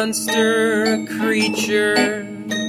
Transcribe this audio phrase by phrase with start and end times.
[0.00, 2.26] monster, creature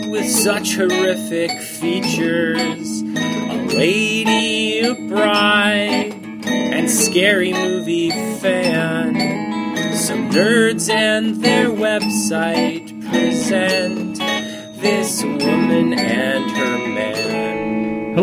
[0.09, 3.01] with such horrific features.
[3.03, 6.13] A lady, a bride,
[6.45, 9.15] and scary movie fan.
[9.93, 14.17] Some nerds and their website present
[14.81, 16.50] this woman and.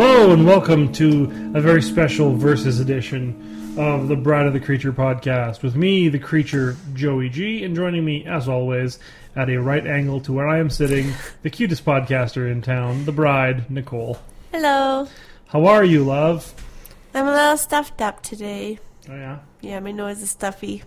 [0.00, 1.24] Hello and welcome to
[1.56, 6.20] a very special Versus edition of the Bride of the Creature podcast with me, the
[6.20, 9.00] creature Joey G, and joining me, as always,
[9.34, 13.12] at a right angle to where I am sitting, the cutest podcaster in town, the
[13.12, 14.20] bride, Nicole.
[14.52, 15.08] Hello.
[15.48, 16.54] How are you, love?
[17.12, 18.78] I'm a little stuffed up today.
[19.08, 19.40] Oh, yeah?
[19.62, 20.84] Yeah, my nose is stuffy.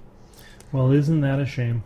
[0.71, 1.83] Well, isn't that a shame?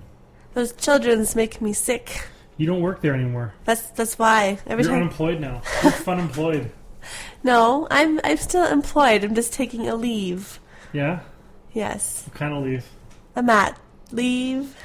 [0.54, 2.28] Those children's make me sick.
[2.58, 3.56] You don't work there anymore.
[3.64, 4.60] That's that's why.
[4.68, 5.02] Every You're time.
[5.02, 5.64] unemployed now.
[5.82, 6.72] You're unemployed.
[7.44, 9.24] No, I'm I'm still employed.
[9.24, 10.60] I'm just taking a leave.
[10.94, 11.20] Yeah?
[11.74, 12.86] Yes, What kind of leave?
[13.36, 13.78] a mat
[14.12, 14.76] leave.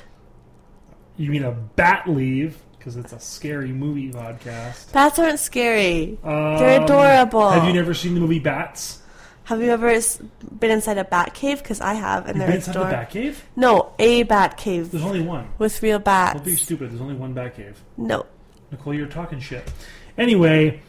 [1.16, 2.56] You mean a bat leave?
[2.78, 4.90] Because it's a scary movie podcast.
[4.92, 6.18] Bats aren't scary.
[6.24, 7.50] Um, They're adorable.
[7.50, 9.02] Have you never seen the movie Bats?
[9.44, 9.92] Have you ever
[10.58, 11.58] been inside a bat cave?
[11.62, 12.98] Because I have, and You've they're been inside the adorable.
[13.00, 13.44] bat cave?
[13.56, 15.48] No, a bat cave There's only one.
[15.58, 16.34] with real bats.
[16.34, 16.90] Don't be stupid.
[16.90, 17.78] There's only one bat cave.
[17.96, 18.24] No,
[18.70, 19.70] Nicole, you're talking shit.
[20.16, 20.80] Anyway,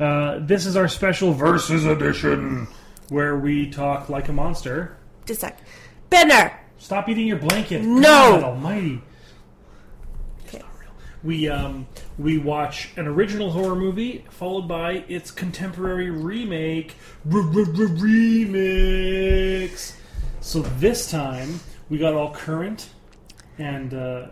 [0.00, 2.66] uh, this is our special versus edition
[3.10, 4.96] where we talk like a monster.
[5.26, 5.60] just a sec.
[6.08, 6.58] Benner.
[6.78, 7.82] Stop eating your blanket.
[7.82, 8.40] No.
[8.40, 9.02] God almighty.
[10.46, 10.62] Okay.
[11.22, 11.86] We um,
[12.18, 16.94] we watch an original horror movie followed by its contemporary remake
[17.26, 18.62] remix.
[20.40, 22.88] So this time we got all current
[23.58, 24.26] and uh,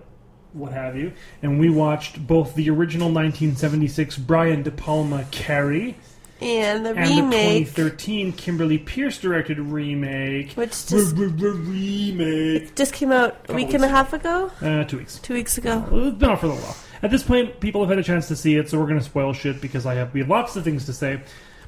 [0.53, 5.97] what have you, and we watched both the original 1976 Brian De Palma Carrie
[6.41, 10.53] And the and the remake, 2013 Kimberly Peirce directed remake.
[10.55, 12.75] which just remake.
[12.75, 15.19] just came out a week and a half ago, Uh, two weeks.
[15.19, 15.85] two weeks ago.
[15.91, 16.77] Well, It's been out for a little while.
[17.03, 19.05] At this point, people have had a chance to see it, so we're going to
[19.05, 21.21] spoil shit because I have we have lots of things to say.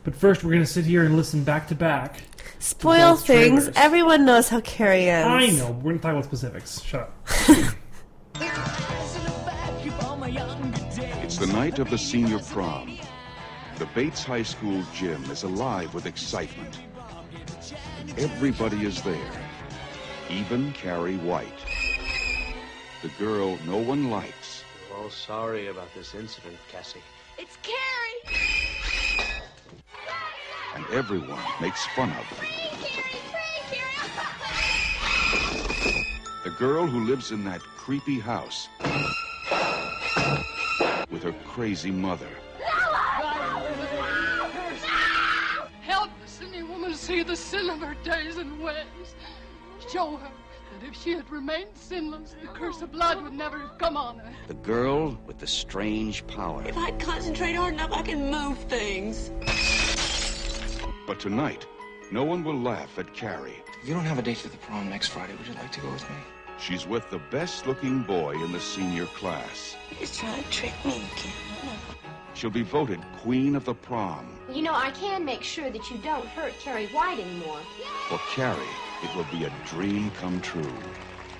[0.02, 2.22] But first, we're going to sit here and listen back to back.
[2.58, 3.64] Spoil things.
[3.64, 3.76] trailers.
[3.76, 5.28] Everyone knows how Carrie ends.
[5.28, 6.80] I know we're going to talk about specifics.
[6.80, 7.14] Shut up.
[11.22, 12.98] It's the night of the senior prom.
[13.76, 16.80] The Bates High School gym is alive with excitement.
[18.16, 19.32] Everybody is there,
[20.30, 21.64] even Carrie White.
[23.02, 24.64] The girl no one likes.
[24.90, 27.02] We're all sorry about this incident, Cassie.
[27.38, 28.40] It's Carrie!
[30.74, 32.26] and everyone makes fun of.
[32.80, 32.99] The
[36.60, 38.68] girl who lives in that creepy house
[41.10, 42.28] with her crazy mother.
[45.80, 49.14] Help the sinning woman see the sin of her days and ways.
[49.90, 53.78] Show her that if she had remained sinless, the curse of blood would never have
[53.78, 54.30] come on her.
[54.46, 56.62] The girl with the strange power.
[56.66, 59.30] If I concentrate hard enough, I can move things.
[61.06, 61.66] But tonight,
[62.12, 63.62] no one will laugh at Carrie.
[63.82, 65.32] You don't have a date for the prom next Friday.
[65.38, 66.16] Would you like to go with me?
[66.60, 69.76] She's with the best looking boy in the senior class.
[69.98, 71.32] He's trying to trick me again.
[72.34, 74.26] She'll be voted queen of the prom.
[74.52, 77.60] You know, I can make sure that you don't hurt Carrie White anymore.
[78.08, 78.58] For Carrie,
[79.02, 80.74] it will be a dream come true.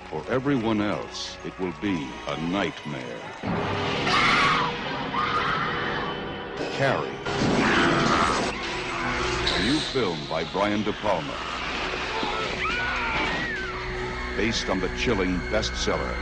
[0.09, 3.21] For everyone else, it will be a nightmare.
[6.73, 7.07] Carrie.
[9.53, 11.60] A new film by Brian De Palma.
[14.37, 16.15] Based on the chilling bestseller.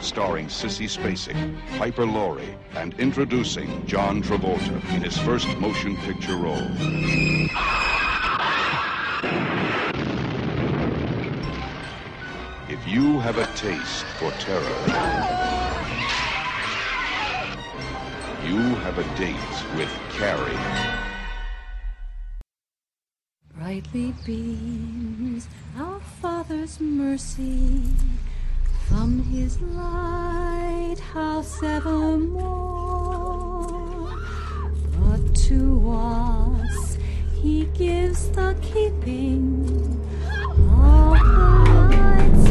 [0.00, 1.36] Starring Sissy Spacek,
[1.78, 6.70] Piper Laurie, and introducing John Travolta in his first motion picture role.
[12.68, 14.62] If you have a taste for terror,
[18.46, 20.99] you have a date with Carrie.
[23.80, 25.48] Brightly beams
[25.78, 27.82] our Father's mercy
[28.86, 32.90] from his lighthouse evermore.
[34.98, 36.98] But to us
[37.40, 39.64] he gives the keeping
[40.68, 41.24] of the
[41.90, 42.50] lights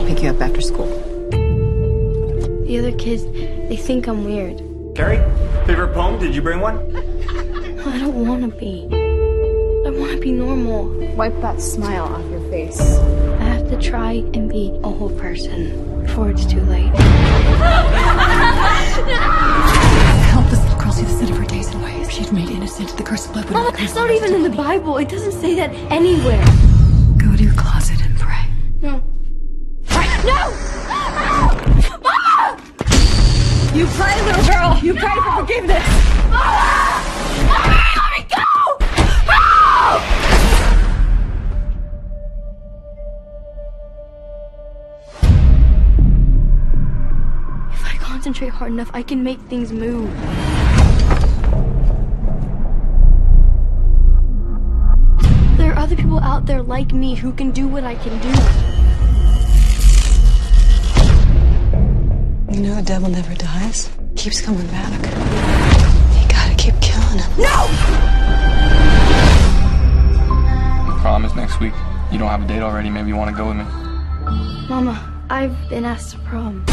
[0.00, 0.86] of Pick you up after school.
[2.66, 4.62] The other kids, they think I'm weird.
[4.94, 5.18] Carrie,
[5.66, 6.18] favorite poem?
[6.18, 6.78] Did you bring one?
[7.86, 8.88] I don't want to be.
[9.86, 10.86] I want to be normal.
[11.16, 12.80] Wipe that smile off your face.
[12.80, 16.94] I have to try and be a whole person before it's too late.
[20.32, 22.10] Help this little girl see the sin of her days and ways.
[22.10, 22.96] She'd made innocent.
[22.96, 24.96] The curse of blood would Mama, not that's not even in the Bible.
[24.96, 26.42] It doesn't say that anywhere.
[48.24, 50.10] Concentrate hard enough, I can make things move.
[55.58, 58.30] There are other people out there like me who can do what I can do.
[62.54, 63.90] You know the devil never dies.
[64.16, 64.90] Keeps coming back.
[66.16, 67.30] You gotta keep killing him.
[67.36, 67.68] No!
[71.02, 71.74] Prom is next week.
[72.10, 72.88] You don't have a date already.
[72.88, 73.64] Maybe you want to go with me.
[74.70, 74.96] Mama,
[75.28, 76.64] I've been asked to prom.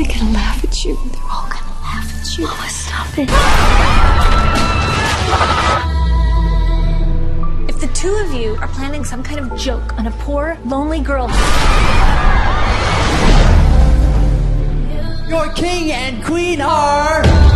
[0.00, 0.96] They're gonna laugh at you.
[1.12, 2.46] They're all gonna laugh at you.
[2.46, 3.28] Mama, stop it.
[7.68, 11.00] If the two of you are planning some kind of joke on a poor, lonely
[11.00, 11.28] girl.
[15.28, 17.49] Your king and queen are.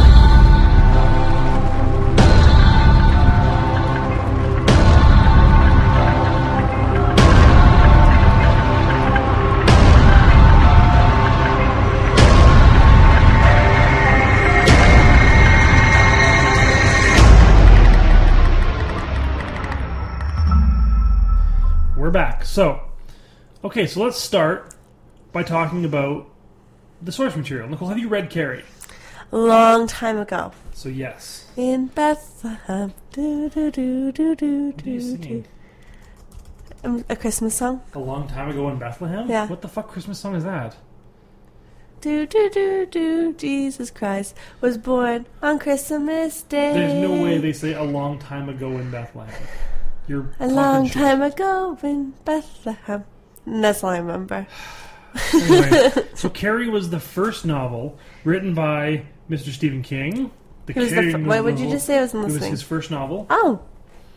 [22.54, 22.80] So,
[23.64, 24.76] okay, so let's start
[25.32, 26.30] by talking about
[27.02, 27.68] the source material.
[27.68, 28.62] Nicole, have you read Carrie?
[29.32, 30.52] A long time ago.
[30.72, 31.50] So, yes.
[31.56, 32.94] In Bethlehem.
[33.10, 35.46] Do, do, do, do, do, What are you do, singing?
[36.84, 36.88] do.
[36.88, 37.82] Um, A Christmas song?
[37.92, 39.28] A long time ago in Bethlehem?
[39.28, 39.48] Yeah.
[39.48, 40.76] What the fuck Christmas song is that?
[42.02, 43.32] Do, do, do, do.
[43.32, 46.72] Jesus Christ was born on Christmas Day.
[46.72, 49.34] There's no way they say a long time ago in Bethlehem.
[50.06, 50.94] You're A long shit.
[50.94, 53.04] time ago in Bethlehem.
[53.46, 54.46] And that's all I remember.
[55.32, 59.50] anyway, so Carrie was the first novel written by Mr.
[59.50, 60.30] Stephen King.
[60.66, 61.98] The It was the Carrie fir- wait, what'd you just say?
[61.98, 63.26] I wasn't It was his first novel.
[63.30, 63.60] Oh,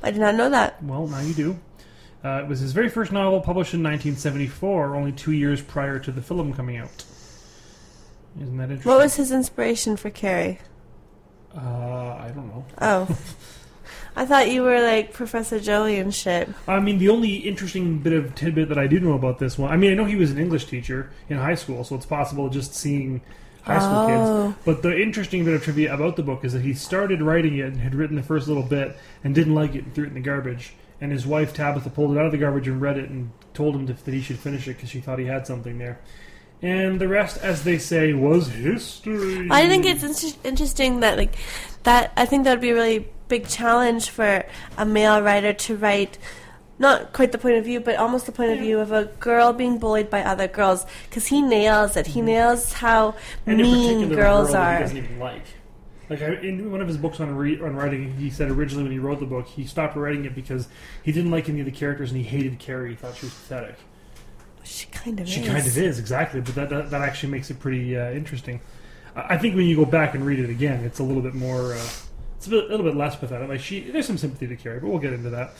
[0.03, 0.81] I did not know that.
[0.83, 1.59] Well, now you do.
[2.23, 6.11] Uh, it was his very first novel, published in 1974, only two years prior to
[6.11, 7.05] the film coming out.
[8.41, 8.89] Isn't that interesting?
[8.91, 10.59] What was his inspiration for Carrie?
[11.55, 11.59] Uh,
[12.19, 12.65] I don't know.
[12.81, 13.17] Oh.
[14.17, 16.49] I thought you were like Professor Joey and shit.
[16.67, 19.71] I mean, the only interesting bit of tidbit that I do know about this one,
[19.71, 22.49] I mean, I know he was an English teacher in high school, so it's possible
[22.49, 23.21] just seeing
[23.61, 24.53] high school Oh.
[24.55, 24.65] kids.
[24.65, 27.65] But the interesting bit of trivia about the book is that he started writing it
[27.65, 30.13] and had written the first little bit and didn't like it and threw it in
[30.15, 30.73] the garbage.
[30.99, 33.75] And his wife Tabitha pulled it out of the garbage and read it and told
[33.75, 35.99] him to, that he should finish it because she thought he had something there.
[36.63, 39.47] And the rest, as they say, was history.
[39.51, 41.35] I think it's inter- interesting that like
[41.83, 42.13] that.
[42.17, 44.45] I think that would be really big challenge for
[44.77, 46.17] a male writer to write.
[46.79, 49.51] Not quite the point of view, but almost the point of view of a girl
[49.51, 52.05] being bullied by other girls, because he nails it.
[52.07, 53.11] He nails how
[53.47, 53.49] Mm-hmm.
[53.49, 54.75] and mean girls girl are.
[54.77, 55.41] He doesn't even like.
[56.09, 58.91] Like I, in one of his books on re- on writing, he said originally when
[58.91, 60.67] he wrote the book, he stopped writing it because
[61.03, 62.91] he didn't like any of the characters and he hated Carrie.
[62.91, 63.75] He thought she was pathetic.
[64.63, 65.47] She kind of is She is.
[65.47, 68.61] kind of is exactly, but that that, that actually makes it pretty uh, interesting.
[69.15, 71.33] I I think when you go back and read it again, it's a little bit
[71.33, 71.73] more.
[71.73, 71.87] Uh,
[72.37, 73.49] it's a, bit, a little bit less pathetic.
[73.49, 75.53] Like she, there's some sympathy to Carrie, but we'll get into that.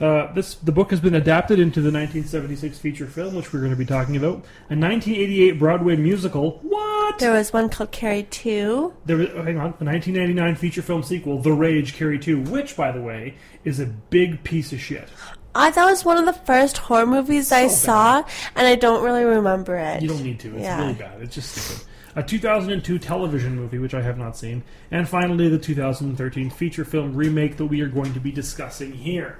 [0.00, 3.72] Uh, this the book has been adapted into the 1976 feature film, which we're going
[3.72, 4.44] to be talking about.
[4.70, 6.60] A 1988 Broadway musical.
[6.62, 7.18] What?
[7.18, 8.94] There was one called Carrie Two.
[9.06, 12.76] There was, oh, hang on, the 1999 feature film sequel, The Rage Carrie 2, which,
[12.76, 15.08] by the way, is a big piece of shit.
[15.54, 18.22] I that was one of the first horror movies I saw,
[18.54, 20.00] and I don't really remember it.
[20.02, 20.54] You don't need to.
[20.54, 20.80] It's Yeah.
[20.80, 21.22] really bad.
[21.22, 21.87] It's just stupid.
[22.18, 24.64] A 2002 television movie, which I have not seen.
[24.90, 29.38] And finally, the 2013 feature film remake that we are going to be discussing here.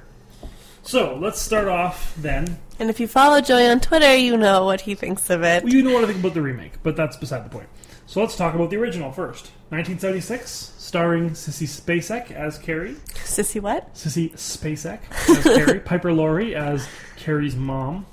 [0.85, 2.56] So, let's start off then.
[2.78, 5.64] And if you follow Joey on Twitter, you know what he thinks of it.
[5.64, 7.68] Well, you know what I think about the remake, but that's beside the point.
[8.06, 9.47] So let's talk about the original first.
[9.70, 12.94] 1976, starring Sissy Spacek as Carrie.
[13.25, 13.92] Sissy what?
[13.97, 15.80] Sissy Spacek as Carrie.
[15.85, 18.06] Piper Laurie as Carrie's mom.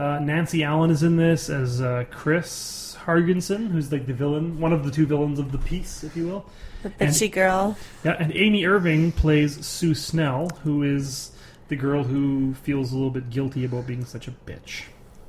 [0.00, 4.72] Uh, Nancy Allen is in this as uh, Chris Hargensen, who's like the villain, one
[4.72, 6.46] of the two villains of the piece, if you will.
[6.82, 7.76] The bitchy girl.
[8.02, 11.32] Yeah, and Amy Irving plays Sue Snell, who is
[11.68, 14.84] the girl who feels a little bit guilty about being such a bitch.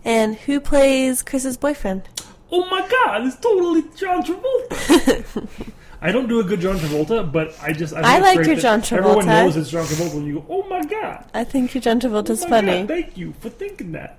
[0.06, 2.08] And who plays Chris's boyfriend?
[2.50, 5.50] Oh my god, it's totally John Travolta.
[6.04, 8.62] I don't do a good John Travolta, but I just I, I like your that
[8.62, 8.98] John Travolta.
[8.98, 12.00] Everyone knows it's John Travolta, and you go, "Oh my god, I think your John
[12.00, 12.80] Travolta's oh funny.
[12.80, 14.18] God, thank you for thinking that."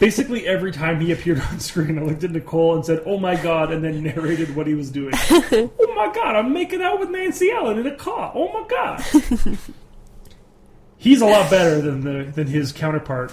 [0.00, 3.36] Basically, every time he appeared on screen, I looked at Nicole and said, "Oh my
[3.36, 5.12] god," and then narrated what he was doing.
[5.14, 8.32] oh my god, I'm making out with Nancy Allen in a car.
[8.34, 9.56] Oh my god.
[10.96, 13.32] He's a lot better than the than his counterpart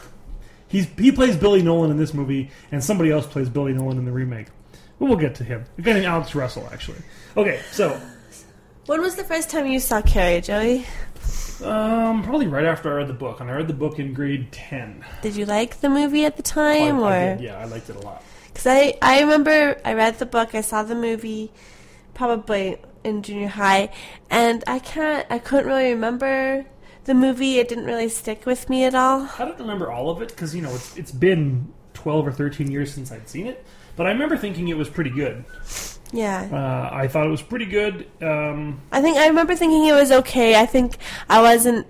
[0.67, 4.05] He's he plays Billy Nolan in this movie, and somebody else plays Billy Nolan in
[4.05, 4.47] the remake.
[4.99, 5.65] But we'll get to him.
[5.77, 6.99] A guy named Alex Russell, actually.
[7.35, 7.99] Okay, so
[8.87, 10.85] When was the first time you saw Carrie, Joey?
[11.63, 14.51] um, probably right after I read the book, and I read the book in grade
[14.51, 15.03] ten.
[15.21, 17.89] Did you like the movie at the I, time, I or did, yeah, I liked
[17.89, 18.23] it a lot.
[18.47, 21.51] Because I, I remember I read the book, I saw the movie,
[22.13, 23.89] probably in junior high,
[24.29, 26.65] and I can't, I couldn't really remember
[27.05, 27.59] the movie.
[27.59, 29.29] It didn't really stick with me at all.
[29.37, 32.71] I don't remember all of it because you know it's it's been twelve or thirteen
[32.71, 33.65] years since I'd seen it,
[33.97, 35.43] but I remember thinking it was pretty good.
[36.13, 36.47] Yeah.
[36.51, 38.07] Uh, I thought it was pretty good.
[38.21, 40.55] Um, I think I remember thinking it was okay.
[40.55, 41.85] I think I wasn't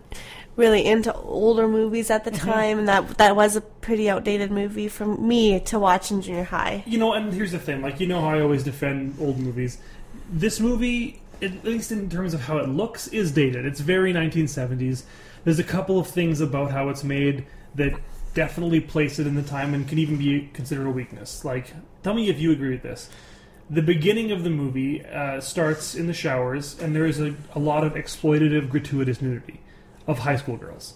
[0.55, 2.49] really into older movies at the Mm-hmm.
[2.49, 6.45] time, and that that was a pretty outdated movie for me to watch in junior
[6.45, 6.83] high.
[6.87, 9.77] You know, and here's the thing: like you know how I always defend old movies.
[10.31, 13.65] This movie, at least in terms of how it looks, is dated.
[13.67, 15.03] It's very 1970s.
[15.43, 17.45] There's a couple of things about how it's made
[17.75, 17.93] that
[18.38, 21.44] definitely place it in the time and can even be considered a weakness.
[21.44, 23.10] Like, tell me if you agree with this.
[23.67, 27.60] The beginning of the movie uh, starts in the showers, and there is a, a
[27.60, 29.60] lot of exploitative, gratuitous nudity
[30.06, 30.94] of high school girls.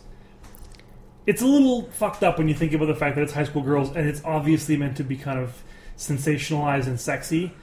[1.25, 3.63] It's a little fucked up when you think about the fact that it's high school
[3.63, 5.63] girls and it's obviously meant to be kind of
[5.97, 7.53] sensationalized and sexy.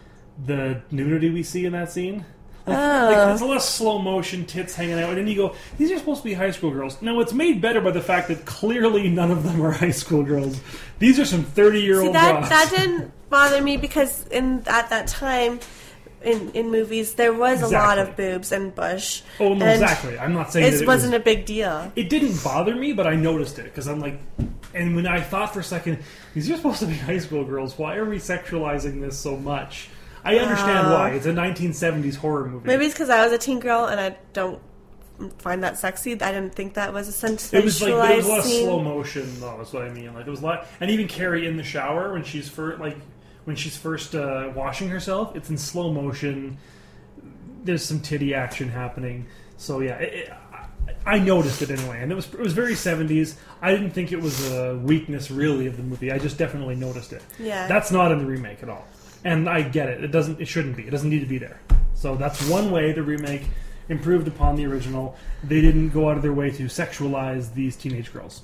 [0.44, 2.24] The nudity we see in that scene.
[2.68, 3.06] Like, ah.
[3.06, 3.26] Oh.
[3.26, 5.98] there's a lot of slow motion tits hanging out, and then you go, "These are
[5.98, 9.08] supposed to be high school girls." Now, it's made better by the fact that clearly
[9.08, 10.60] none of them are high school girls.
[10.98, 12.48] These are some thirty-year-old that goths.
[12.48, 15.60] that didn't bother me because in at that time.
[16.20, 19.22] In, in movies, there was a lot of boobs and bush.
[19.38, 20.18] Oh no, exactly.
[20.18, 21.92] I'm not saying it it wasn't was, a big deal.
[21.94, 24.18] It didn't bother me, but I noticed it because I'm like,
[24.74, 25.98] and when I thought for a second,
[26.34, 27.78] these are supposed to be high school girls.
[27.78, 29.90] Why are we sexualizing this so much?
[30.24, 31.10] I understand Uh, why.
[31.10, 32.66] It's a 1970s horror movie.
[32.66, 34.60] Maybe it's because I was a teen girl and I don't
[35.38, 36.12] find that sexy.
[36.12, 38.44] I didn't think that was a sensationalized It was like there was a lot of
[38.44, 38.64] scene.
[38.66, 39.56] slow motion, though.
[39.58, 40.14] That's what I mean.
[40.14, 42.96] Like there was a lot, and even Carrie in the shower when she's first, like
[43.44, 46.58] when she's first uh, washing herself, it's in slow motion.
[47.64, 49.26] There's some titty action happening.
[49.56, 52.74] So yeah, it, it, I I noticed it anyway, and it was it was very
[52.74, 53.34] 70s.
[53.60, 56.12] I didn't think it was a weakness really of the movie.
[56.12, 57.22] I just definitely noticed it.
[57.38, 57.66] Yeah.
[57.66, 58.86] that's not in the remake at all,
[59.24, 60.04] and I get it.
[60.04, 60.40] It doesn't.
[60.40, 60.86] It shouldn't be.
[60.86, 61.60] It doesn't need to be there.
[61.94, 63.42] So that's one way the remake
[63.88, 65.16] improved upon the original.
[65.42, 68.42] They didn't go out of their way to sexualize these teenage girls.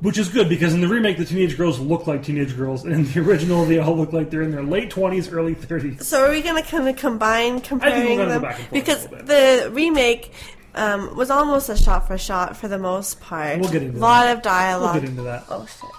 [0.00, 2.92] Which is good because in the remake, the teenage girls look like teenage girls, and
[2.92, 6.02] in the original, they all look like they're in their late 20s, early 30s.
[6.02, 9.70] So are we going to kind of combine comparing them back and forth because the
[9.72, 10.34] remake
[10.76, 13.58] um, was almost a shot for shot for the most part.
[13.58, 14.36] We'll get into a lot that.
[14.36, 14.94] of dialogue.
[14.94, 15.44] We'll get into that.
[15.48, 15.90] Oh shit!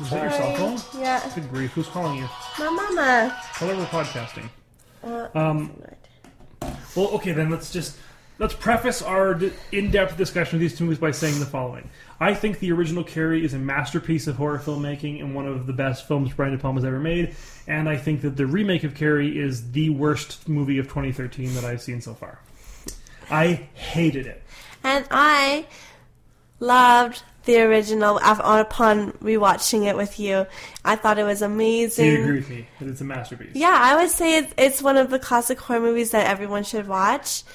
[0.00, 1.00] Is that your cell phone?
[1.00, 1.30] Yeah.
[1.34, 2.28] Good grief, who's calling you?
[2.58, 3.36] My mama.
[3.54, 4.48] Tell her we're podcasting.
[5.04, 5.72] Uh, Um,
[6.96, 7.96] well, okay, then let's just
[8.38, 9.38] let's preface our
[9.72, 11.88] in-depth discussion of these two movies by saying the following:
[12.20, 15.72] I think the original Carrie is a masterpiece of horror filmmaking and one of the
[15.72, 17.34] best films Brian De Palma's ever made.
[17.66, 21.64] And I think that the remake of Carrie is the worst movie of 2013 that
[21.64, 22.40] I've seen so far.
[23.30, 24.42] I hated it.
[24.84, 25.66] And I
[26.60, 30.46] loved the original upon rewatching it with you.
[30.84, 32.06] I thought it was amazing.
[32.06, 33.50] you agree with me that it's a masterpiece?
[33.54, 36.86] Yeah, I would say it's, it's one of the classic horror movies that everyone should
[36.88, 37.42] watch.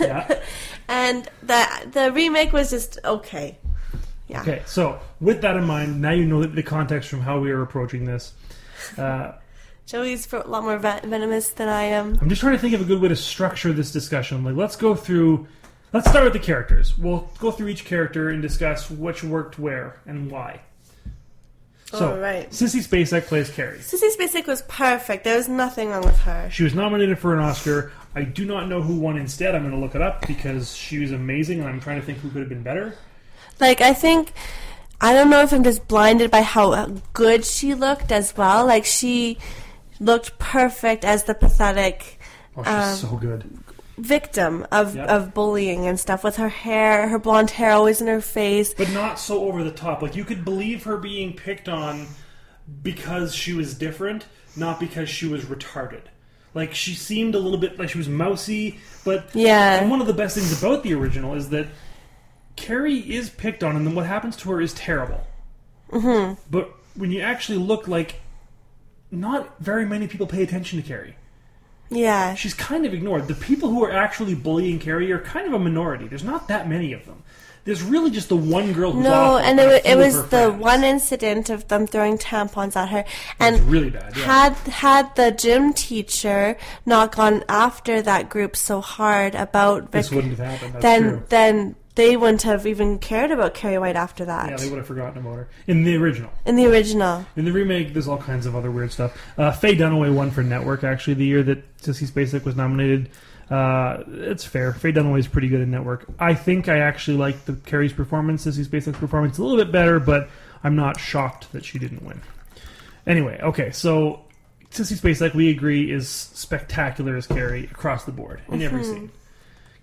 [0.00, 0.40] Yeah.
[0.88, 3.58] and the the remake was just okay.
[4.28, 4.40] Yeah.
[4.40, 7.50] Okay, so with that in mind, now you know the- the context from how we
[7.50, 8.32] are approaching this.
[8.98, 9.32] Uh,
[9.86, 12.18] Joey's a lot more venomous than I am.
[12.20, 14.42] I'm just trying to think of a good way to structure this discussion.
[14.44, 15.46] Like, let's go through.
[15.94, 16.98] Let's start with the characters.
[16.98, 20.60] We'll go through each character and discuss which worked where and why.
[21.84, 22.50] So, Alright.
[22.50, 23.78] Sissy Spacek plays Carrie.
[23.78, 25.22] Sissy Spacek was perfect.
[25.22, 26.50] There was nothing wrong with her.
[26.50, 27.92] She was nominated for an Oscar.
[28.12, 29.54] I do not know who won instead.
[29.54, 32.18] I'm going to look it up because she was amazing, and I'm trying to think
[32.18, 32.98] who could have been better.
[33.60, 34.32] Like I think
[35.00, 38.66] I don't know if I'm just blinded by how good she looked as well.
[38.66, 39.38] Like she
[40.00, 42.18] looked perfect as the pathetic
[42.56, 43.44] Oh, she's um, so good.
[43.96, 45.08] Victim of, Yep.
[45.08, 48.74] of bullying and stuff with her hair, her blonde hair always in her face.
[48.74, 50.02] But not so over the top.
[50.02, 52.06] Like, you could believe her being picked on
[52.82, 56.02] because she was different, not because she was retarded.
[56.54, 59.28] Like, she seemed a little bit like she was mousy, but.
[59.34, 59.80] Yeah.
[59.80, 61.66] And one of the best things about the original is that
[62.56, 65.26] Carrie is picked on, and then what happens to her is terrible.
[65.90, 68.20] hmm But when you actually look, like,
[69.10, 71.16] not very many people pay attention to Carrie.
[71.90, 72.34] Yeah.
[72.34, 73.28] She's kind of ignored.
[73.28, 76.08] The people who are actually bullying Carrie are kind of a minority.
[76.08, 77.22] There's not that many of them.
[77.64, 80.60] There's really just the one girl who's No, and it, it was the friends.
[80.60, 83.04] one incident of them throwing tampons at her,
[83.40, 84.22] and really bad, yeah.
[84.22, 90.36] had had the gym teacher not gone after that group so hard about This wouldn't
[90.36, 91.22] have happened, that's then true.
[91.30, 94.50] then they wouldn't have even cared about Carrie White after that.
[94.50, 96.30] Yeah, they would have forgotten about her in the original.
[96.44, 99.16] In the original, In the remake, there's all kinds of other weird stuff.
[99.38, 103.10] Uh, Faye Dunaway won for Network actually the year that Sissy Spacek was nominated.
[103.50, 104.72] Uh, it's fair.
[104.72, 106.06] Faye Dunaway is pretty good in Network.
[106.18, 110.00] I think I actually like the Carrie's performance, Sissy Spacek's performance, a little bit better,
[110.00, 110.28] but
[110.64, 112.20] I'm not shocked that she didn't win.
[113.06, 114.20] Anyway, okay, so
[114.70, 118.84] Sissy Spacek, we agree, is spectacular as Carrie across the board in every Mhm.
[118.84, 119.10] scene.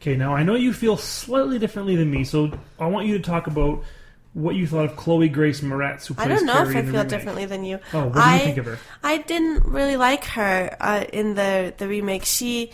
[0.01, 3.24] Okay, now I know you feel slightly differently than me, so I want you to
[3.24, 3.84] talk about
[4.34, 6.91] what you thought of Chloe Grace Moretz, who I don't know Carrie if I feel
[6.93, 7.08] remake.
[7.08, 7.79] differently than you.
[7.93, 8.79] Oh, what do I, you think of her?
[9.03, 12.25] I didn't really like her uh, in the the remake.
[12.25, 12.72] She,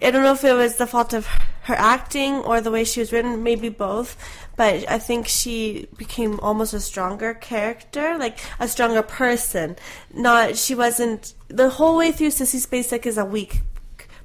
[0.00, 1.26] I don't know if it was the fault of
[1.64, 4.16] her acting or the way she was written, maybe both.
[4.56, 9.76] But I think she became almost a stronger character, like a stronger person.
[10.14, 12.28] Not she wasn't the whole way through.
[12.28, 13.60] Sissy Spacek is a weak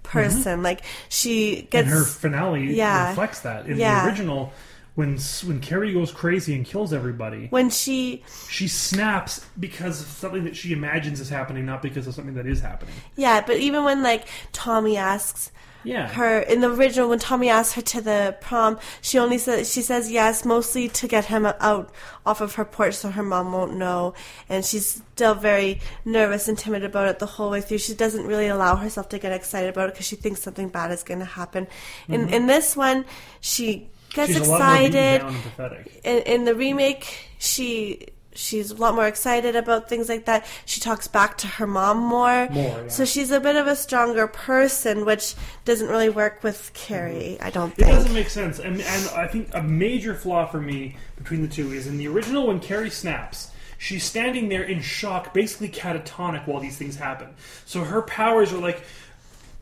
[0.06, 0.20] Mm-hmm.
[0.20, 0.64] person.
[0.64, 3.68] Like she gets and her finale yeah, reflects that.
[3.68, 4.04] In yeah.
[4.04, 4.54] the original,
[4.96, 10.46] when when Carrie goes crazy and kills everybody, when she she snaps because of something
[10.46, 12.96] that she imagines is happening, not because of something that is happening.
[13.16, 15.52] Yeah, but even when like Tommy asks
[15.86, 16.08] Yeah.
[16.08, 19.82] her in the original when Tommy asks her to the prom, she only says she
[19.82, 21.92] says yes mostly to get him out
[22.26, 24.14] off of her porch so her mom won't know,
[24.50, 27.78] and she's still very nervous and timid about it the whole way through.
[27.78, 30.92] She doesn't really allow herself to get excited about it because she thinks something bad
[30.92, 31.68] is going to happen.
[32.08, 32.32] In Mhm.
[32.32, 33.06] in this one,
[33.42, 35.20] she gets She's a lot more excited.
[35.22, 36.02] down and pathetic.
[36.04, 40.46] In, in the remake, she she's a lot more excited about things like that.
[40.66, 42.50] She talks back to her mom more.
[42.50, 42.88] More, yeah.
[42.88, 47.38] So she's a bit of a stronger person, which doesn't really work with Carrie.
[47.40, 47.46] Mm-hmm.
[47.46, 50.98] I don't It doesn't make sense, and, and I think a major flaw for me
[51.18, 53.52] between the two is in the original when Carrie snaps.
[53.78, 57.30] She's standing there in shock, basically catatonic, while these things happen.
[57.66, 58.84] So her powers are like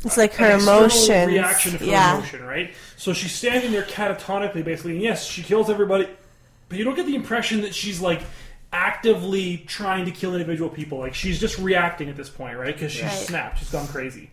[0.05, 2.17] It's like her emotion reaction of her yeah.
[2.17, 2.73] emotion, right?
[2.95, 6.07] So she's standing there catatonically, basically, and yes, she kills everybody,
[6.69, 8.21] but you don't get the impression that she's like
[8.73, 10.97] actively trying to kill individual people.
[10.99, 12.73] Like she's just reacting at this point, right?
[12.73, 13.11] Because she's Right.
[13.13, 14.29] snapped, she's gone crazy.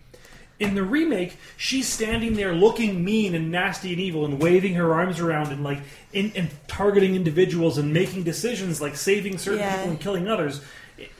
[0.58, 4.92] In the remake, she's standing there looking mean and nasty and evil and waving her
[4.92, 5.78] arms around and like
[6.12, 9.76] in, and targeting individuals and making decisions like saving certain Yeah.
[9.76, 10.60] people and killing others,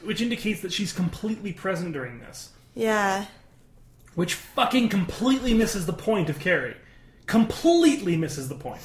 [0.05, 3.27] which indicates that she's completely present during this Yeah.
[4.15, 6.77] which fucking completely misses the point of Carrie.
[7.27, 8.81] Completely misses the point.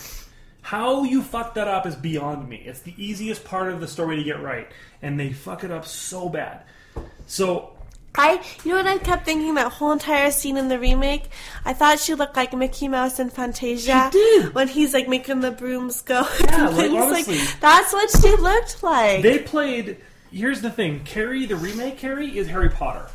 [0.65, 2.56] How you fuck that up is beyond me.
[2.65, 4.67] It's the easiest part of the story to get right,
[4.99, 6.63] and they fuck it up so bad.
[7.28, 7.73] So
[8.15, 11.25] I, you know what I kept thinking that whole entire scene in the remake?
[11.65, 14.10] I thought she looked like Mickey Mouse in Fantasia.
[14.12, 14.56] She did.
[14.56, 16.28] When he's like making the brooms go.
[16.45, 17.38] Yeah, like, honestly.
[17.62, 19.21] that's what she looked like.
[19.21, 19.97] they played.
[20.32, 23.08] Here's the thing: Carrie, the remake Carrie, is Harry Potter.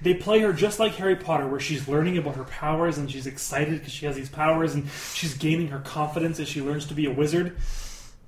[0.00, 3.26] They play her just like Harry Potter, where she's learning about her powers and she's
[3.26, 6.94] excited because she has these powers and she's gaining her confidence as she learns to
[6.94, 7.56] be a wizard.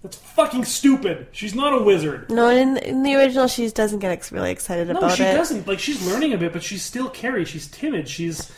[0.03, 1.29] That's fucking stupid.
[1.31, 2.31] She's not a wizard.
[2.31, 5.09] no, in, in the original, she doesn't get ex- really excited No, about it.
[5.11, 5.67] No, she doesn't.
[5.69, 7.45] Like she's learning a bit, but she's still Carrie.
[7.45, 8.09] She's timid.
[8.09, 8.51] She's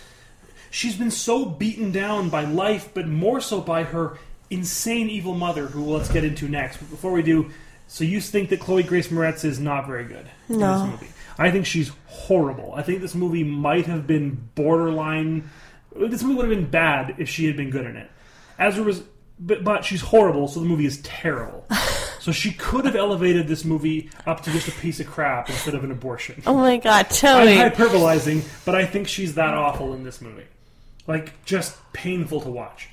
[0.70, 4.18] she's been so beaten down by life, but more so by her
[4.51, 6.77] insane evil mother, who let's get into next.
[6.79, 7.51] But before we do,
[7.88, 10.79] so you think that Chloe Grace Moretz is not very good in No.
[10.90, 11.12] this movie?
[11.38, 12.75] I think she's horrible.
[12.75, 15.51] I think this movie might have been borderline.
[15.95, 18.11] This movie would have been bad if she had been good in it.
[18.59, 19.03] As a res-
[19.38, 21.66] but, but she's horrible, so the movie is terrible.
[22.21, 25.75] so she could have elevated this movie up to just a piece of crap instead
[25.75, 26.42] of an abortion.
[26.47, 27.61] Oh my god, Tony.
[27.61, 30.47] I'm hyperbolizing, but I think she's that awful in this movie.
[31.07, 32.88] Like, just painful to watch.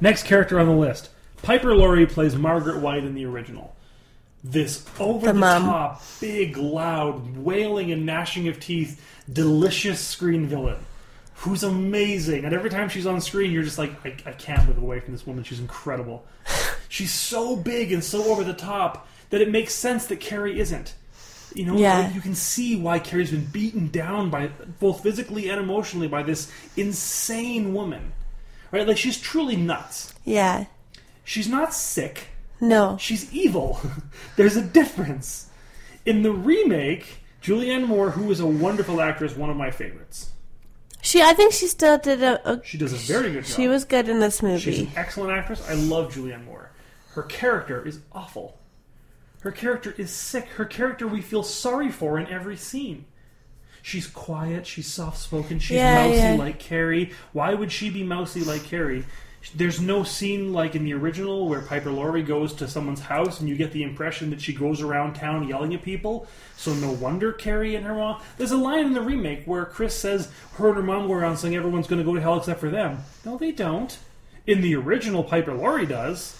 [0.00, 1.10] Next character on the list
[1.42, 3.76] Piper Laurie plays Margaret White in the original.
[4.42, 10.78] This over the, the top, big, loud, wailing and gnashing of teeth, delicious screen villain
[11.40, 12.44] who's amazing.
[12.44, 15.12] And every time she's on screen, you're just like, I, I can't live away from
[15.12, 15.42] this woman.
[15.42, 16.26] She's incredible.
[16.88, 20.94] she's so big and so over the top that it makes sense that Carrie isn't.
[21.54, 22.00] You know, Yeah.
[22.00, 24.48] like, you can see why Carrie's been beaten down by
[24.78, 28.12] both physically and emotionally by this insane woman.
[28.70, 28.86] Right?
[28.86, 30.12] Like she's truly nuts.
[30.24, 30.66] Yeah.
[31.24, 32.28] She's not sick.
[32.60, 32.96] No.
[32.98, 33.80] She's evil.
[34.36, 35.48] There's a difference.
[36.04, 40.30] In the remake, Julianne Moore, who is a wonderful actress, one of my favorites.
[41.02, 42.50] She, I think she still did a.
[42.50, 43.56] a She does a very good job.
[43.56, 44.60] She was good in this movie.
[44.60, 45.66] She's an excellent actress.
[45.68, 46.70] I love Julianne Moore.
[47.12, 48.58] Her character is awful.
[49.40, 50.46] Her character is sick.
[50.48, 53.06] Her character we feel sorry for in every scene.
[53.82, 54.66] She's quiet.
[54.66, 55.58] She's soft spoken.
[55.58, 56.34] She's Yeah, mousy yeah.
[56.34, 57.12] like Carrie.
[57.32, 59.06] Why would she be mousy like Carrie?
[59.54, 63.48] There's no scene like in the original where Piper Laurie goes to someone's house and
[63.48, 66.26] you get the impression that she goes around town yelling at people.
[66.56, 68.20] So no wonder Carrie and her mom.
[68.36, 71.38] There's a line in the remake where Chris says her and her mom go around
[71.38, 72.98] saying everyone's going to go to hell except for them.
[73.24, 73.98] No, they don't.
[74.46, 76.36] In the original, Piper Laurie does,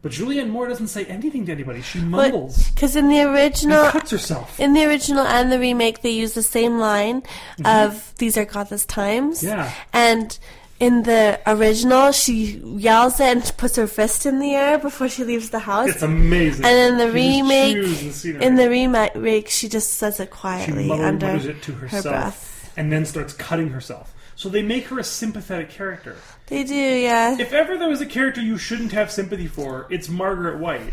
[0.00, 1.82] but Julianne Moore doesn't say anything to anybody.
[1.82, 2.70] She mumbles.
[2.70, 4.60] Because in the original, cuts herself.
[4.60, 7.22] In the original and the remake, they use the same line
[7.64, 9.48] of "These are godless times." Mm-hmm.
[9.48, 9.74] Yeah.
[9.92, 10.38] And
[10.80, 15.24] in the original, she yells it and puts her fist in the air before she
[15.24, 15.88] leaves the house.
[15.88, 16.64] It's amazing.
[16.64, 18.44] And in the She remake, chews the scenery.
[18.44, 22.72] in the remake, she just says it quietly under it to her breath.
[22.76, 24.12] and then starts cutting herself.
[24.36, 26.16] So they make her a sympathetic character.
[26.48, 27.38] They do, yeah.
[27.38, 30.92] If ever there was a character you shouldn't have sympathy for, it's Margaret White.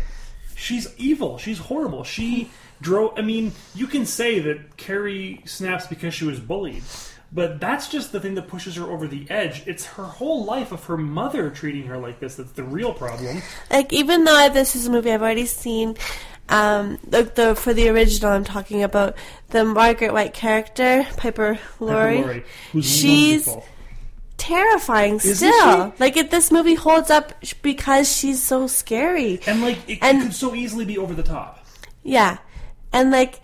[0.54, 1.38] She's evil.
[1.38, 2.04] She's horrible.
[2.04, 3.18] She drove.
[3.18, 6.84] I mean, you can say that Carrie snaps because she was bullied,
[7.32, 9.66] but that's just the thing that pushes her over the edge.
[9.66, 13.40] It's her whole life of her mother treating her like this that's the real problem.
[13.70, 15.96] Like even though this is a movie I've already seen,
[16.48, 19.16] um, the, the for the original I'm talking about
[19.50, 22.44] the Margaret White character Piper Laurie.
[22.80, 23.64] She's wonderful.
[24.36, 25.92] terrifying Isn't still.
[25.92, 25.96] she?
[25.98, 29.40] Like if this movie holds up because she's so scary.
[29.46, 31.64] And like it, And- it could so easily be over the top.
[32.02, 32.38] Yeah,
[32.92, 33.40] and like.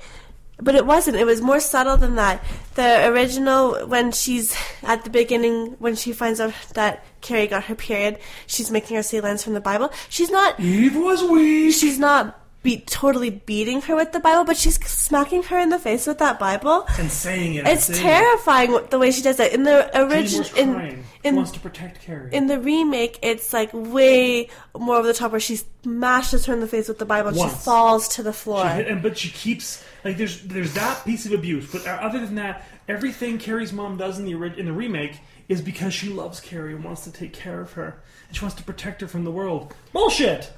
[0.60, 1.16] But it wasn't.
[1.16, 2.44] It was more subtle than that.
[2.74, 7.74] The original, when she's at the beginning, when she finds out that Carrie got her
[7.74, 9.90] period, she's making her say lines from the Bible.
[10.08, 10.58] She's not.
[10.58, 11.74] Eve was weak.
[11.74, 15.78] She's not be totally beating her with the Bible, but she's smacking her in the
[15.78, 16.86] face with that Bible.
[16.98, 17.66] And saying it.
[17.66, 18.02] It's saying it.
[18.02, 19.54] terrifying what- the way she does it.
[19.54, 22.28] In the original, in in wants to protect Carrie.
[22.30, 26.60] in the remake, it's like way more over the top, where she smashes her in
[26.60, 28.68] the face with the Bible and she falls to the floor.
[28.68, 31.90] She hit- and but she keeps like there's there's that piece of abuse, but uh,
[32.02, 36.10] other than that, everything Carrie's mom does in the in the remake is because she
[36.10, 39.08] loves Carrie and wants to take care of her and she wants to protect her
[39.08, 39.72] from the world.
[39.94, 40.52] Bullshit.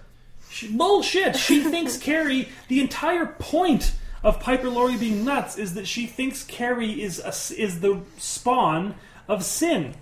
[0.51, 1.37] She, bullshit.
[1.37, 2.49] She thinks Carrie.
[2.69, 7.33] The entire point of Piper Laurie being nuts is that she thinks Carrie is a
[7.61, 8.95] is the spawn
[9.29, 9.95] of sin.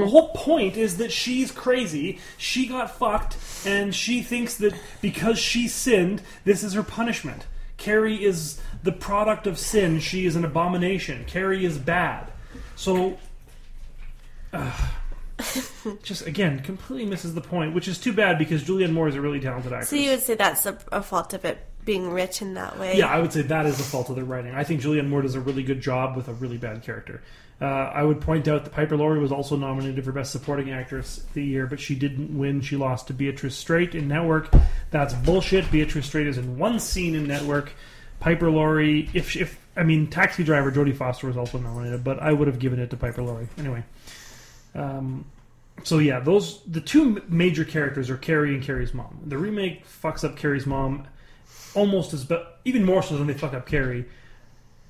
[0.00, 2.18] The whole point is that she's crazy.
[2.38, 7.46] She got fucked, and she thinks that because she sinned, this is her punishment.
[7.76, 10.00] Carrie is the product of sin.
[10.00, 11.24] She is an abomination.
[11.26, 12.32] Carrie is bad.
[12.74, 13.18] So,
[14.52, 14.72] uh,
[16.02, 19.20] just again, completely misses the point, which is too bad because Julianne Moore is a
[19.20, 19.90] really talented actress.
[19.90, 22.96] so you would say that's a, a fault of it being rich in that way.
[22.96, 24.54] Yeah, I would say that is the fault of the writing.
[24.54, 27.22] I think Julianne Moore does a really good job with a really bad character.
[27.60, 31.24] Uh, I would point out that Piper Laurie was also nominated for Best Supporting Actress
[31.34, 32.62] the year, but she didn't win.
[32.62, 34.50] She lost to Beatrice Straight in Network.
[34.90, 35.70] That's bullshit.
[35.70, 37.72] Beatrice Straight is in one scene in Network.
[38.18, 42.32] Piper Laurie, if if I mean Taxi Driver, Jodie Foster was also nominated, but I
[42.32, 43.82] would have given it to Piper Laurie anyway.
[44.74, 45.24] Um,
[45.82, 49.20] so yeah, those the two major characters are Carrie and Carrie's mom.
[49.26, 51.06] The remake fucks up Carrie's mom
[51.74, 54.04] almost as but even more so than they fuck up Carrie.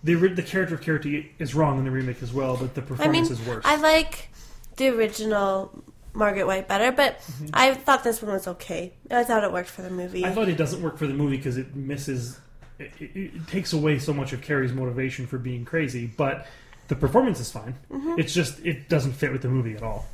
[0.02, 2.84] The the character of Carrie is wrong in the remake as well, but the I
[2.84, 3.64] performance mean, is worse.
[3.64, 4.30] I like
[4.76, 5.70] the original
[6.12, 7.20] Margaret White better, but
[7.52, 8.94] I thought this one was okay.
[9.10, 10.22] I thought it worked for the movie.
[10.22, 10.30] Mm-hmm.
[10.30, 12.40] I thought it doesn't work for the movie because it misses.
[12.78, 16.46] It, it, it takes away so much of Carrie's motivation for being crazy, but
[16.90, 17.76] the performance is fine.
[17.90, 18.18] Mhm.
[18.18, 20.07] It's just it doesn't fit with the movie at all.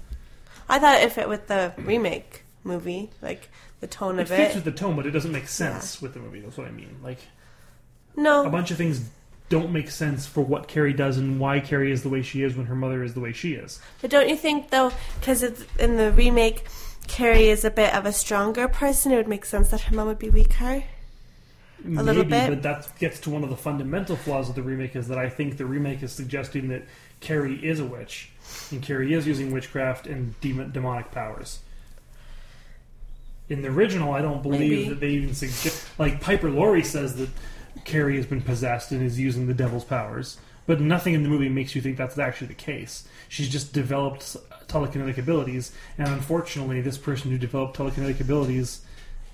[0.69, 3.49] I thought it fit with the remake movie, like
[3.81, 4.45] the tone It of fits it.
[4.45, 6.41] Fits with the tone, but it doesn't make sense with the movie.
[6.41, 6.97] That's what I mean.
[7.03, 7.19] Like
[8.15, 9.09] no, a bunch of things
[9.49, 12.55] don't make sense for what Carrie does and why Carrie is the way she is
[12.57, 13.81] when her mother is the way she is.
[14.03, 15.43] But don't you think though, because
[15.79, 16.67] in the remake,
[17.07, 20.09] Carrie is a bit of a stronger person, it would make sense that her mom
[20.09, 20.85] would be weaker.
[21.85, 22.49] A Maybe, little bit.
[22.49, 25.29] but that gets to one of the fundamental flaws of the remake is that I
[25.29, 26.85] think the remake is suggesting that
[27.21, 28.31] Carrie is a witch,
[28.71, 31.61] and Carrie is using witchcraft and demon, demonic powers.
[33.49, 34.89] In the original, I don't believe Maybe.
[34.89, 35.87] that they even suggest.
[35.99, 37.29] Like Piper Laurie says that
[37.85, 41.49] Carrie has been possessed and is using the devil's powers, but nothing in the movie
[41.49, 43.07] makes you think that's actually the case.
[43.29, 44.37] She's just developed
[44.67, 48.81] telekinetic abilities, and unfortunately, this person who developed telekinetic abilities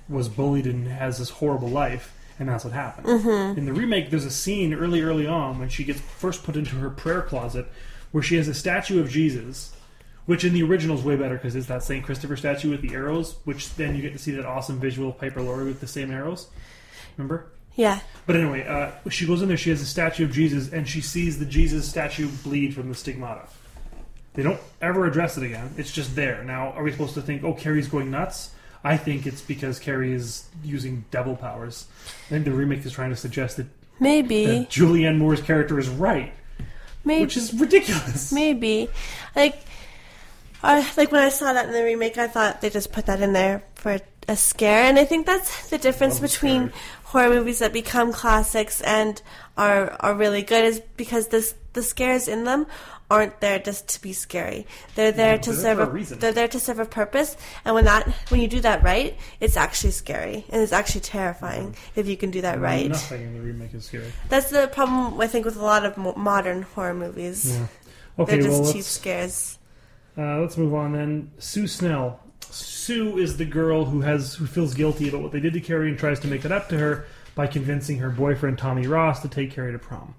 [0.08, 3.06] was bullied and has this horrible life, and that's what happened.
[3.06, 3.56] Mhm.
[3.56, 6.76] In the remake, there's a scene early, early on when she gets first put into
[6.76, 7.66] her prayer closet,
[8.10, 9.72] where she has a statue of Jesus,
[10.26, 12.94] which in the original is way better because it's that Saint Christopher statue with the
[12.94, 15.86] arrows, which then you get to see that awesome visual of Piper Laurie with the
[15.86, 16.48] same arrows.
[17.16, 17.46] Remember?
[17.76, 18.00] Yeah.
[18.26, 19.56] But anyway, uh, she goes in there.
[19.56, 22.94] She has a statue of Jesus, and she sees the Jesus statue bleed from the
[22.94, 23.48] stigmata.
[24.34, 25.74] They don't ever address it again.
[25.76, 26.42] It's just there.
[26.44, 28.50] Now, are we supposed to think, oh, Carrie's going nuts?
[28.84, 31.86] I think it's because Carrie is using devil powers.
[32.26, 33.66] I think the remake is trying to suggest that,
[34.00, 34.46] Maybe.
[34.46, 36.32] that Julianne Moore's character is right,
[37.04, 37.22] Maybe.
[37.22, 38.32] which is ridiculous.
[38.32, 38.88] Maybe.
[39.36, 39.62] Like,
[40.62, 43.20] I, like when I saw that in the remake, I thought they just put that
[43.20, 46.72] in there for a scare, and I think that's the difference between
[47.04, 49.20] horror movies that become classics and
[49.56, 52.66] are are really good is because this the scares in them
[53.10, 54.66] aren't there just to be scary.
[54.94, 56.18] They're there to serve a, a reason.
[56.18, 57.36] they're there to serve a purpose.
[57.64, 61.76] And when that when you do that right, it's actually scary and it's actually terrifying
[61.94, 62.88] if you can do that right.
[62.88, 64.12] Nothing in the remake is scary.
[64.28, 67.56] That's the problem I think with a lot of mo- modern horror movies.
[67.58, 67.66] Yeah.
[68.18, 69.58] Okay, They're just well, cheap scares.
[70.16, 71.30] Uh, let's move on then.
[71.38, 72.20] Sue Snell.
[72.40, 75.88] Sue is the girl who has who feels guilty about what they did to Carrie
[75.88, 79.28] and tries to make it up to her by convincing her boyfriend Tommy Ross to
[79.28, 80.14] take Carrie to prom.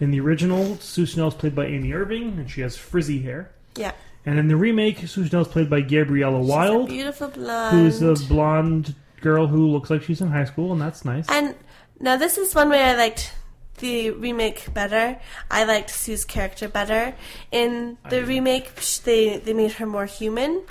[0.00, 3.50] In the original, Sue Snell is played by Amy Irving, and she has frizzy hair.
[3.76, 3.92] Yeah.
[4.26, 7.76] And in the remake, Sue Snell is played by Gabriella She's Wilde, beautiful blonde.
[7.76, 11.26] who's a blonde girl who looks like she's in high school, and that's nice.
[11.28, 11.54] And
[12.00, 13.32] now this is one way I liked
[13.78, 15.18] the remake better.
[15.50, 17.14] I liked Sue's character better.
[17.52, 20.62] In the remake, they they made her more human.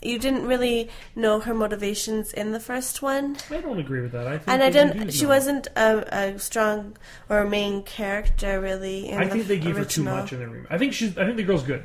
[0.00, 3.36] You didn't really know her motivations in the first one.
[3.50, 4.28] I don't agree with that.
[4.28, 5.10] I think And I didn't.
[5.12, 5.30] She know.
[5.30, 6.96] wasn't a, a strong
[7.28, 9.08] or main character really.
[9.08, 10.70] In I the think they gave her too much in the remake.
[10.70, 11.18] I think she's.
[11.18, 11.82] I think the girl's good.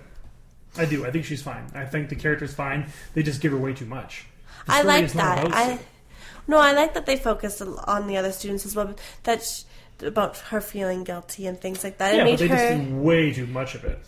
[0.77, 1.05] I do.
[1.05, 1.65] I think she's fine.
[1.73, 2.91] I think the character's fine.
[3.15, 4.25] They just give her way too much.
[4.67, 5.47] The I like that.
[5.53, 5.79] I
[6.47, 8.87] no, I like that they focused on the other students as well.
[8.87, 9.63] but That sh-
[10.05, 12.13] about her feeling guilty and things like that.
[12.13, 12.55] yeah, it made but they her.
[12.75, 13.99] just did way too much of it.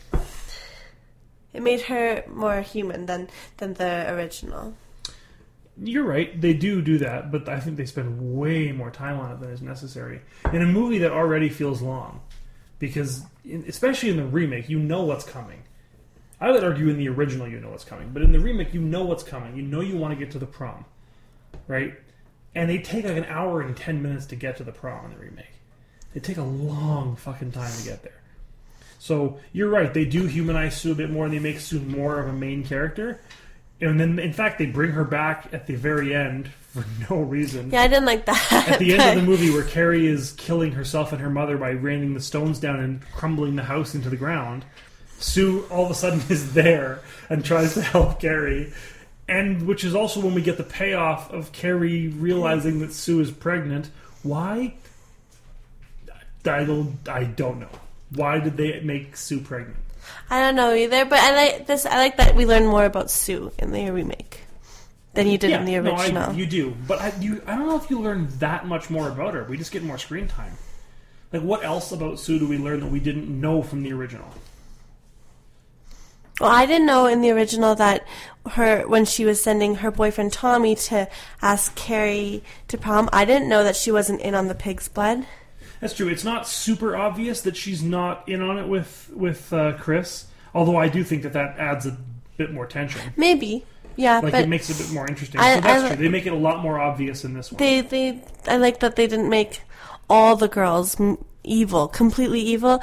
[1.56, 4.76] It made her more human than than the original.
[5.82, 6.40] You're right.
[6.40, 9.50] They do do that, but I think they spend way more time on it than
[9.52, 12.22] is necessary in a movie that already feels long.
[12.78, 15.64] Because, in, especially in the remake, you know what's coming.
[16.42, 18.82] I would argue in the original you know what's coming, but in the remake you
[18.82, 19.56] know what's coming.
[19.56, 20.84] You know you want to get to the prom,
[21.70, 21.94] right?
[22.54, 25.12] And they take like an hour and ten minutes to get to the prom in
[25.12, 25.56] the remake.
[26.14, 28.22] They take a long fucking time to get there.
[29.06, 29.94] So you're right.
[29.94, 32.64] They do humanize Sue a bit more, and they make Sue more of a main
[32.64, 33.22] character.
[33.80, 37.70] And then, in fact, they bring her back at the very end for no reason.
[37.70, 38.68] Yeah, I didn't like that.
[38.68, 41.70] At the end of the movie, where Carrie is killing herself and her mother by
[41.70, 44.66] raining the stones down and crumbling the house into the ground,
[45.20, 48.74] Sue all of a sudden is there and tries to help Carrie.
[49.28, 53.30] And which is also when we get the payoff of Carrie realizing that Sue is
[53.30, 53.92] pregnant.
[54.24, 54.74] Why?
[56.44, 56.98] I don't.
[57.08, 57.70] I don't know.
[58.16, 59.78] Why did they make Sue pregnant?
[60.30, 61.86] I don't know either, but I like this.
[61.86, 64.42] I like that we learn more about Sue in the remake
[65.14, 66.34] than you did Yeah, in the no, I- original.
[66.34, 69.34] you do, but I, you, I don't know if you learn that much more about
[69.34, 69.44] her.
[69.46, 70.54] We just get more screen time.
[71.34, 74.28] Like, what else about Sue do we learn that we didn't know from the original?
[76.40, 78.06] Well, I didn't know in the original that
[78.52, 81.08] her when she was sending her boyfriend Tommy to
[81.42, 85.26] ask Carrie to prom, I didn't know that she wasn't in on the pig's blood.
[85.86, 86.08] That's true.
[86.08, 90.26] It's not super obvious that she's not in on it with with uh, Chris.
[90.56, 91.96] Although I do think that that adds a
[92.38, 93.14] bit more tension.
[93.16, 93.64] Maybe,
[93.96, 95.40] yeah, like but it makes it a bit more interesting.
[95.40, 95.98] I- so that's I- true.
[95.98, 97.60] They make it a lot more obvious in this one.
[97.60, 99.62] they they I like that they didn't make
[100.10, 101.00] all the girls
[101.44, 102.82] evil, completely evil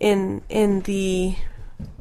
[0.00, 1.36] in in the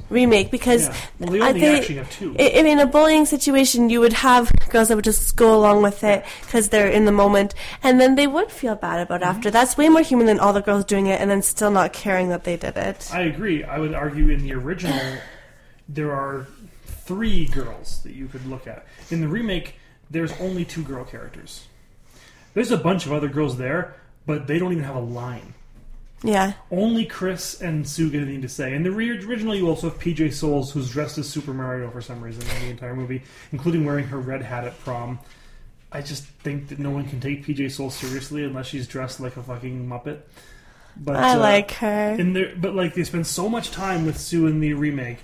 [0.10, 0.96] remake because Yeah.
[1.20, 2.36] Well, they I only think- actually have two.
[2.40, 5.82] I, I mean, a bullying situation, you would have girls that would just go along
[5.84, 9.30] with it because they're in the moment, and then they would feel bad about Mm-hmm.
[9.30, 9.52] after.
[9.52, 12.30] That's way more human than all the girls doing it and then still not caring
[12.30, 13.10] that they did it.
[13.14, 13.64] I agree.
[13.64, 15.00] I would argue in the original
[15.90, 16.48] there are
[16.86, 18.86] three girls that you could look at.
[19.10, 19.76] In the remake,
[20.12, 21.66] there's only two girl characters.
[22.54, 23.96] There's a bunch of other girls there,
[24.26, 25.54] but they don't even have a line.
[26.24, 26.54] Yeah.
[26.72, 28.74] Only Chris and Sue get anything to say.
[28.74, 32.02] In the re- original, you also have PJ Soles, who's dressed as Super Mario for
[32.02, 35.20] some reason in the entire movie, including wearing her red hat at prom.
[35.92, 39.38] I just think that no one can take PJ Soles seriously unless she's dressed like
[39.38, 40.20] a fucking Muppet.
[40.98, 42.16] But I uh, like her.
[42.20, 45.20] In there, but like they spend so much time with Sue in the remake,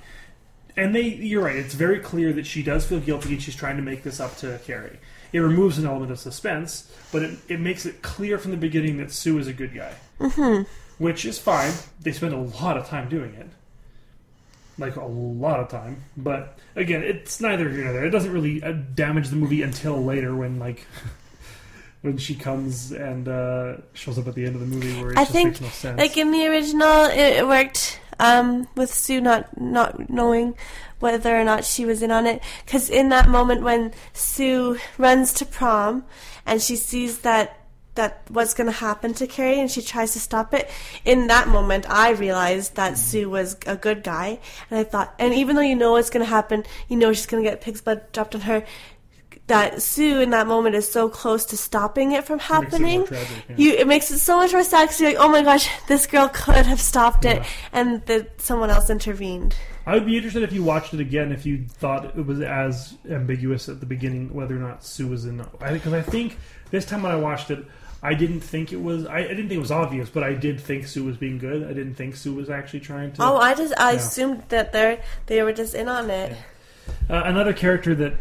[0.78, 1.56] and they, you're right.
[1.58, 4.38] It's very clear that she does feel guilty and she's trying to make this up
[4.38, 5.00] to Carrie.
[5.34, 8.98] It removes an element of suspense, but it, it makes it clear from the beginning
[8.98, 10.62] that Sue is a good guy hmm
[10.98, 11.74] which is fine.
[12.02, 13.48] They spend a lot of time doing it,
[14.78, 16.04] like a lot of time.
[16.16, 18.06] But again, it's neither here nor there.
[18.06, 20.86] It doesn't really uh, damage the movie until later when like
[22.02, 25.18] when she comes and uh, shows up at the end of the movie where it
[25.18, 25.98] I just think, makes no sense.
[25.98, 30.56] like in the original, it, it worked um, with Sue not not knowing
[31.00, 32.42] whether or not she was in on it.
[32.66, 36.06] Because in that moment when Sue runs to prom
[36.46, 37.60] and she sees that
[37.96, 40.70] that what's going to happen to Carrie and she tries to stop it,
[41.04, 43.02] in that moment I realized that mm-hmm.
[43.02, 46.26] Sue was a good guy, and I thought, and even though you know what's going
[46.26, 48.66] to happen, you know she's going to get pig's blood dropped on her.
[49.48, 53.06] That Sue in that moment is so close to stopping it from Makes it happening.
[53.06, 53.56] tragic, yeah.
[53.58, 56.08] You it makes it so much more sad 'cause you're like, oh my gosh, this
[56.08, 59.56] girl could have stopped it, and that someone else intervened.
[59.86, 62.96] I would be interested if you watched it again if you thought it was as
[63.08, 65.38] ambiguous at the beginning whether or not Sue was in.
[65.60, 66.38] Because I, think
[66.72, 67.64] this time when I watched it,
[68.06, 69.06] I didn't think it was.
[69.06, 71.64] I, I didn't think it was obvious, but I did think Sue was being good.
[71.64, 73.24] I didn't think Sue was actually trying to.
[73.24, 73.98] Oh, I just I Yeah.
[73.98, 76.38] assumed that they they were just in on it.
[77.10, 78.14] Uh, another character that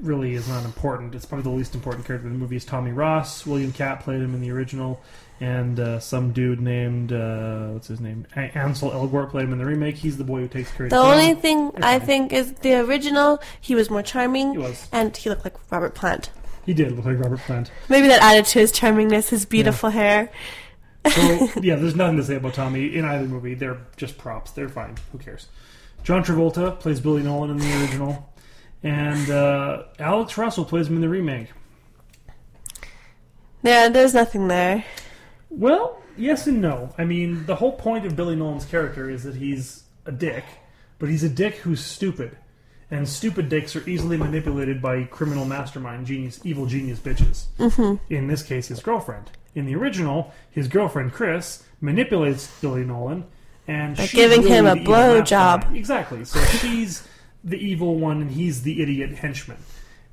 [0.00, 1.14] really is not important.
[1.14, 3.46] It's probably the least important character in the movie is Tommy Ross.
[3.46, 5.00] William Katt played him in the original,
[5.40, 9.66] and uh, some dude named uh, what's his name Ansel Elgort played him in the
[9.66, 9.96] remake.
[9.96, 10.88] He's the boy who takes Carrie.
[10.88, 13.40] The to only thing I think is the original.
[13.60, 14.88] He was more charming, He was.
[14.90, 16.30] and he looked like Robert Plant.
[16.64, 17.70] He did look like Robert Plant.
[17.88, 20.30] Maybe that added to his charmingness, his beautiful hair.
[21.10, 23.54] So yeah, there's nothing to say about Tommy in either movie.
[23.54, 24.52] They're just props.
[24.52, 24.96] They're fine.
[25.10, 25.48] Who cares?
[26.04, 28.32] John Travolta plays Billy Nolan in the original,
[28.82, 31.48] and uh, Alex Russell plays him in the remake.
[33.62, 34.84] Yeah, there's nothing there.
[35.50, 36.92] Well, yes and no.
[36.98, 40.44] I mean, the whole point of Billy Nolan's character is that he's a dick,
[40.98, 42.36] but he's a dick who's stupid.
[42.92, 47.46] And stupid dicks are easily manipulated by criminal mastermind, genius, evil genius bitches.
[47.58, 47.98] Mhm.
[48.10, 49.30] In this case, his girlfriend.
[49.54, 53.24] In the original, his girlfriend Chris manipulates Billy Nolan,
[53.66, 55.56] and By she's giving really him a the evil blowjob.
[55.56, 55.76] mastermind.
[55.78, 56.24] Exactly.
[56.26, 57.02] So she's
[57.42, 59.56] the evil one, and he's the idiot henchman.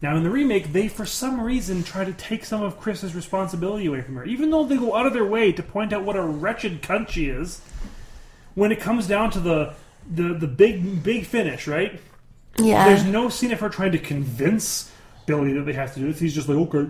[0.01, 3.87] Now, in the remake, they for some reason try to take some of Chris's responsibility
[3.87, 6.15] away from her, even though they go out of their way to point out what
[6.15, 7.59] a wretched cunt she is.
[8.55, 9.73] When it comes down to the
[10.09, 11.99] the the big big finish, right?
[12.59, 12.85] Yeah.
[12.85, 14.91] There's no scene of her trying to convince
[15.25, 16.19] Billy that they have to do this.
[16.19, 16.89] He's just like, okay.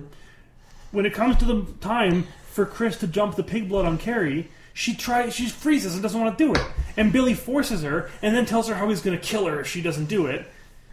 [0.92, 4.50] When it comes to the time for Chris to jump the pig blood on Carrie,
[4.74, 8.36] she tries, she freezes and doesn't want to do it, and Billy forces her, and
[8.36, 10.48] then tells her how he's going to kill her if she doesn't do it.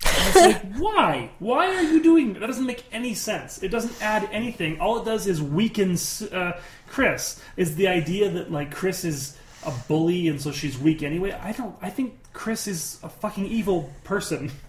[0.04, 1.30] And it's like, why?
[1.38, 2.40] Why are you doing that?
[2.40, 3.62] That doesn't make any sense.
[3.62, 4.80] It doesn't add anything.
[4.80, 5.96] All it does is weaken
[6.32, 6.52] uh,
[6.88, 7.40] Chris.
[7.56, 11.32] Is the idea that like Chris is a bully and so she's weak anyway?
[11.32, 11.76] I don't.
[11.80, 14.50] I think Chris is a fucking evil person.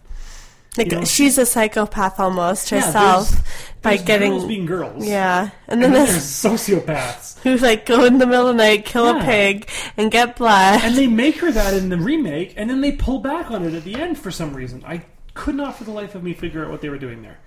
[0.77, 1.05] Like You know?
[1.05, 3.43] she's a psychopath almost Yeah, herself there's-
[3.81, 5.05] by there's getting girls being girls.
[5.07, 7.39] Yeah, And, and then, then there's sociopaths.
[7.43, 10.81] who like go in the middle of the night, kill a pig, and get blood.
[10.83, 13.73] And they make her that in the remake, and then they pull back on it
[13.73, 14.83] at the end for some reason.
[14.85, 17.37] I could not for the life of me figure out what they were doing there.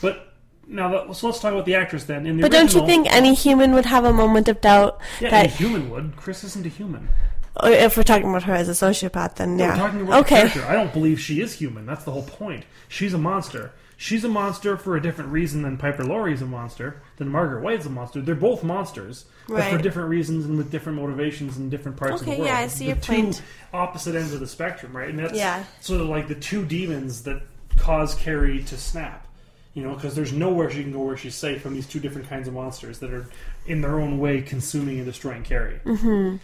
[0.00, 0.32] But
[0.66, 2.26] now, so let's talk about the actress then.
[2.26, 5.30] In the but don't you think any human would have a moment of doubt Yeah,
[5.30, 6.16] that any human would.
[6.16, 7.08] Chris isn't a human.
[7.56, 10.20] Oh, if we're talking about her as a sociopath, then No, yeah, We're talking about
[10.24, 10.48] okay.
[10.48, 10.68] the.
[10.68, 11.86] I don't believe she is human.
[11.86, 12.64] That's the whole point.
[12.88, 13.72] She's a monster.
[13.96, 17.86] She's a monster for a different reason than Piper Laurie's a monster, than Margaret White's
[17.86, 18.20] a monster.
[18.20, 22.26] They're both monsters, but for different reasons and with different motivations in different parts of
[22.26, 22.46] the world.
[22.46, 23.42] yeah, I see the your two point.
[23.72, 25.08] opposite ends of the spectrum, right?
[25.10, 25.62] And that's Yeah.
[25.80, 27.40] sort of like the two demons that
[27.76, 29.28] cause Carrie to snap.
[29.74, 32.28] You know, because there's nowhere she can go where she's safe from these two different
[32.28, 33.26] kinds of monsters that are,
[33.66, 36.36] in their own way, consuming and destroying Carrie hmm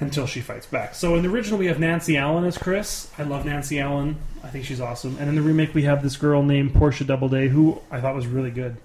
[0.00, 0.94] until she fights back.
[0.94, 3.10] So in the original, we have Nancy Allen as Chris.
[3.18, 4.16] I love Nancy Allen.
[4.44, 5.16] I think she's awesome.
[5.18, 8.26] And in the remake, we have this girl named Portia Doubleday, who I thought was
[8.26, 8.76] really good.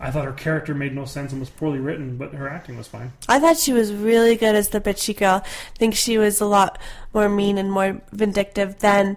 [0.00, 2.88] I thought her character made no sense and was poorly written, but her acting was
[2.88, 3.12] fine.
[3.28, 5.42] I thought she was really good as the bitchy girl.
[5.44, 6.78] I think she was a lot
[7.14, 9.16] more mean and more vindictive than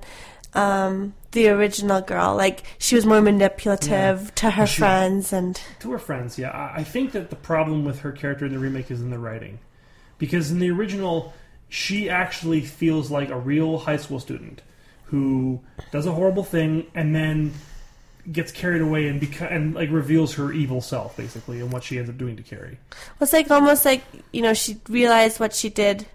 [0.54, 2.36] um, the original girl.
[2.36, 4.32] Like she was more manipulative Yeah.
[4.36, 6.52] to her She- friends and To her friends, yeah.
[6.52, 9.20] I I think that the problem with her character in the remake is in the
[9.20, 9.60] writing.
[10.18, 11.34] Because in the original,
[11.70, 14.62] she actually feels like a real high school student
[15.06, 15.60] who
[15.92, 17.54] does a horrible thing and then
[18.32, 21.98] gets carried away and beca- and like reveals her evil self basically and what she
[21.98, 22.78] ends up doing to Carrie.
[23.22, 24.04] it's like almost like
[24.34, 26.06] you know she realized what she did.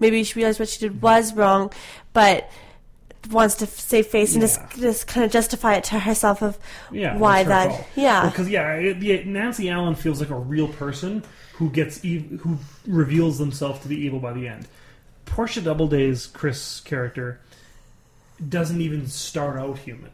[0.00, 1.72] Maybe she realized what she did was wrong,
[2.14, 2.50] but
[3.30, 6.58] wants to save face and just just kind of justify it to herself of
[6.90, 7.68] Yeah, why that.
[7.70, 7.86] fault.
[7.94, 11.24] Yeah, because yeah, it, yeah, Nancy Allen feels like a real person
[11.58, 14.66] who gets ev- who reveals themselves to be evil by the end.
[15.24, 17.40] Portia Doubleday's Chris character
[18.48, 20.10] doesn't even start out human.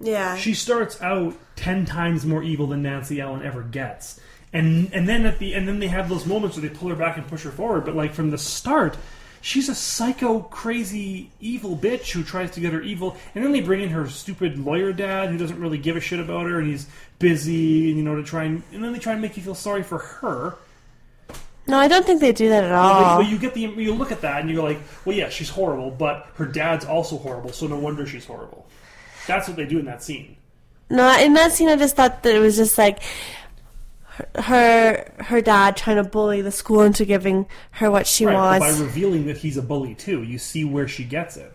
[0.00, 0.36] yeah.
[0.36, 4.20] She starts out ten times more evil than Nancy Allen ever gets,
[4.52, 6.96] and and then at the and then they have those moments where they pull her
[6.96, 7.84] back and push her forward.
[7.84, 8.96] But like from the start,
[9.42, 13.16] she's a psycho, crazy, evil bitch who tries to get her evil.
[13.34, 16.20] And then they bring in her stupid lawyer dad who doesn't really give a shit
[16.20, 16.86] about her, and he's
[17.18, 19.82] busy, you know, to try and and then they try and make you feel sorry
[19.82, 20.54] for her.
[21.66, 23.22] no, I don't think they do that at all.
[23.22, 25.50] but you get the you look at that and you go like, well, yeah, she's
[25.50, 28.66] horrible, but her dad's also horrible, so no wonder she's horrible.
[29.26, 30.36] That's what they do in that scene.
[30.90, 32.98] No, in that scene, I just thought that it was just like
[34.34, 38.78] her her, dad trying to bully the school into giving her what she right, wants.
[38.78, 41.52] by revealing that he's a bully too, you see where she gets it.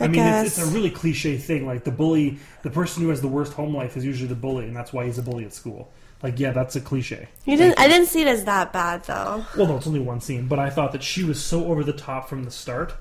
[0.00, 1.66] I, I mean, it's, it's a really cliche thing.
[1.66, 4.64] Like the bully, the person who has the worst home life is usually the bully,
[4.64, 5.90] and that's why he's a bully at school.
[6.22, 7.28] Like, yeah, that's a cliche.
[7.44, 7.78] you didn't.
[7.78, 9.44] I didn't see it as that bad though.
[9.56, 11.92] Well, no, it's only one scene, but I thought that she was so over the
[11.92, 12.94] top from the start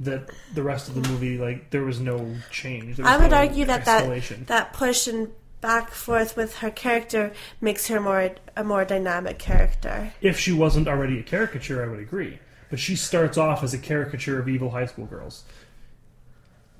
[0.00, 2.98] that the rest of the movie, like, there was no change.
[2.98, 7.32] Was I would no argue that that that push and back forth with her character
[7.60, 10.12] makes her more a more dynamic character.
[10.20, 12.38] If she wasn't already a caricature, I would agree.
[12.70, 15.44] But she starts off as a caricature of evil high school girls.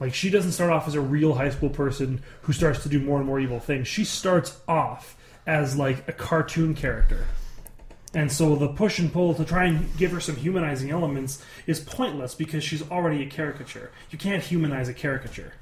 [0.00, 3.00] Like she doesn't start off as a real high school person who starts to do
[3.00, 3.88] more and more evil things.
[3.88, 5.16] She starts off
[5.46, 7.24] as like a cartoon character.
[8.14, 11.80] And so the push and pull to try and give her some humanizing elements is
[11.80, 13.90] pointless because she's already a caricature.
[14.10, 15.52] You can't humanize a caricature.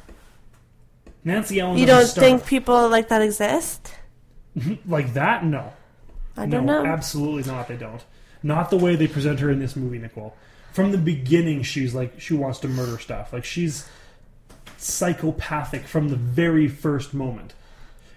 [1.27, 1.77] Nancy Allen.
[1.77, 3.93] You don't think people like that exist?
[4.57, 4.91] Mm-hmm.
[4.91, 5.45] like that?
[5.45, 5.73] No.
[6.37, 6.89] I don't no, know.
[6.89, 7.67] absolutely not.
[7.67, 8.03] They don't.
[8.45, 10.37] Not the way they present her in this movie, Nicole.
[10.73, 13.33] From the beginning, she's like she wants to murder stuff.
[13.33, 13.89] Like she's
[14.79, 17.55] psychopathic from the very first moment.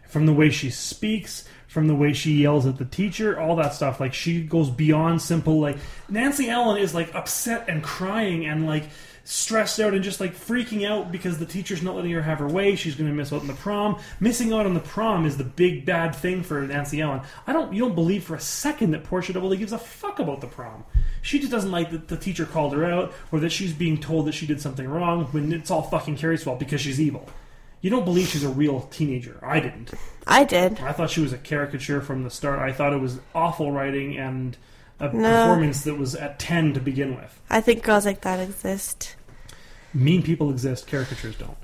[0.08, 3.74] From the way she speaks, from the way she yells at the teacher, all that
[3.74, 4.00] stuff.
[4.00, 5.60] Like she goes beyond simple.
[5.60, 5.78] Like
[6.10, 8.84] Nancy Allen is like upset and crying and like
[9.32, 12.48] stressed out and just like freaking out because the teacher's not letting her have her
[12.48, 12.76] way.
[12.76, 14.00] She's going to miss out on the prom.
[14.20, 17.22] Missing out on the prom is the big bad thing for Nancy Allen.
[17.46, 17.72] I don't.
[17.72, 20.84] You don't believe for a second that Portia Doubleday gives a fuck about the prom.
[21.22, 24.26] She just doesn't like that the teacher called her out or that she's being told
[24.26, 27.30] that she did something wrong when it's all fucking Carrie's fault because she's evil.
[27.82, 29.40] You don't believe she's a real teenager.
[29.44, 29.92] I didn't.
[30.26, 30.80] I did.
[30.82, 32.58] I thought she was a caricature from the start.
[32.60, 34.58] I thought it was awful writing and
[35.00, 35.30] a No.
[35.30, 37.40] performance that was at 10 to begin with.
[37.50, 39.16] I think girls like that exist.
[39.94, 41.58] Mean people exist, caricatures don't.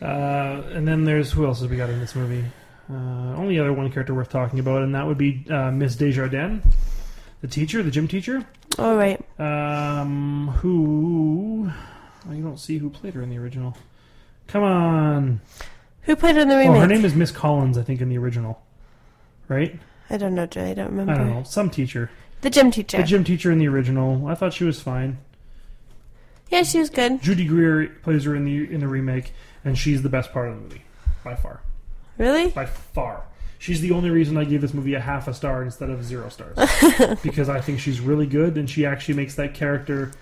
[0.00, 2.44] Uh, and then there's who else have we got in this movie?
[2.90, 2.94] Uh,
[3.36, 6.62] only other one character worth talking about, and that would be uh, Miss Desjardins,
[7.40, 8.44] the teacher, the gym teacher.
[8.78, 9.20] All right.
[9.40, 11.70] Um, who?
[12.28, 13.76] oh, you don't see who played her in the original.
[14.48, 15.40] Come on.
[16.02, 16.80] Who played her in the Oh, remake?
[16.80, 18.62] her name is Miss Collins, I think, in the original.
[19.48, 19.78] Right?
[20.08, 20.70] I don't know, Jay.
[20.70, 21.12] I don't remember.
[21.12, 21.42] I don't know.
[21.42, 22.10] Some teacher.
[22.42, 22.98] The gym teacher.
[22.98, 24.28] The gym teacher in the original.
[24.28, 25.18] I thought she was fine.
[26.50, 27.20] Yeah, she was good.
[27.22, 29.32] Judy Greer plays her in the in the remake,
[29.64, 30.82] and she's the best part of the movie
[31.24, 31.60] by far.
[32.18, 32.48] Really?
[32.48, 33.24] By far,
[33.58, 36.28] she's the only reason I gave this movie a half a star instead of zero
[36.28, 36.56] stars
[37.22, 40.12] because I think she's really good, and she actually makes that character.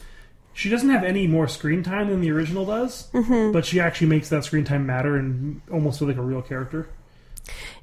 [0.55, 3.53] She doesn't have any more screen time than the original does, Mhm.
[3.53, 6.89] but she actually makes that screen time matter and almost feel like a real character.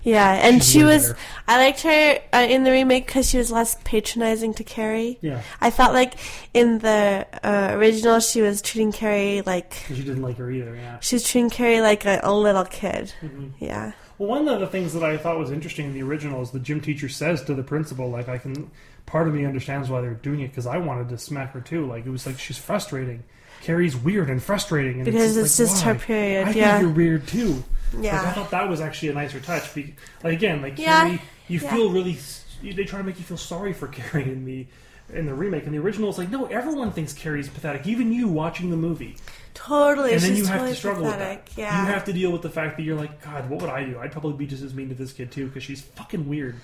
[0.03, 1.07] Yeah, and She's she was.
[1.09, 1.19] better.
[1.47, 5.19] I liked her uh, in the remake because she was less patronizing to Carrie.
[5.21, 5.41] Yeah.
[5.59, 6.15] I felt like
[6.53, 10.75] in the uh, original she was treating Carrie like she didn't like her either.
[10.75, 10.99] Yeah.
[11.01, 13.13] she was treating Carrie like a, a little kid.
[13.21, 13.51] Mhm.
[13.59, 13.91] Yeah.
[14.17, 16.59] Well, one of the things that I thought was interesting in the original is the
[16.59, 18.69] gym teacher says to the principal, like, I can.
[19.07, 21.85] Part of me understands why they're doing it because I wanted to smack her too.
[21.87, 23.23] Like, it was like she's frustrating.
[23.61, 25.93] Carrie's weird and frustrating, and Because it's, it's like, just why?
[25.93, 26.71] her period, I yeah.
[26.77, 27.63] think you're weird too.
[27.99, 28.17] Yeah.
[28.17, 29.75] Like, I thought that was actually a nicer touch.
[29.75, 31.05] Like again, like Yeah.
[31.07, 31.73] Carrie, you Yeah.
[31.75, 32.17] feel really.
[32.63, 34.67] They try to make you feel sorry for Carrie in the
[35.13, 35.65] in the remake.
[35.65, 37.85] And the original, it's like no, everyone thinks Carrie's pathetic.
[37.87, 39.17] Even you watching the movie.
[39.53, 40.13] Totally.
[40.13, 41.43] And then you have totally to struggle pathetic.
[41.45, 41.61] with that.
[41.61, 41.81] Yeah.
[41.85, 43.99] You have to deal with the fact that you're like, God, what would I do?
[43.99, 46.55] I'd probably be just as mean to this kid too because she's fucking weird.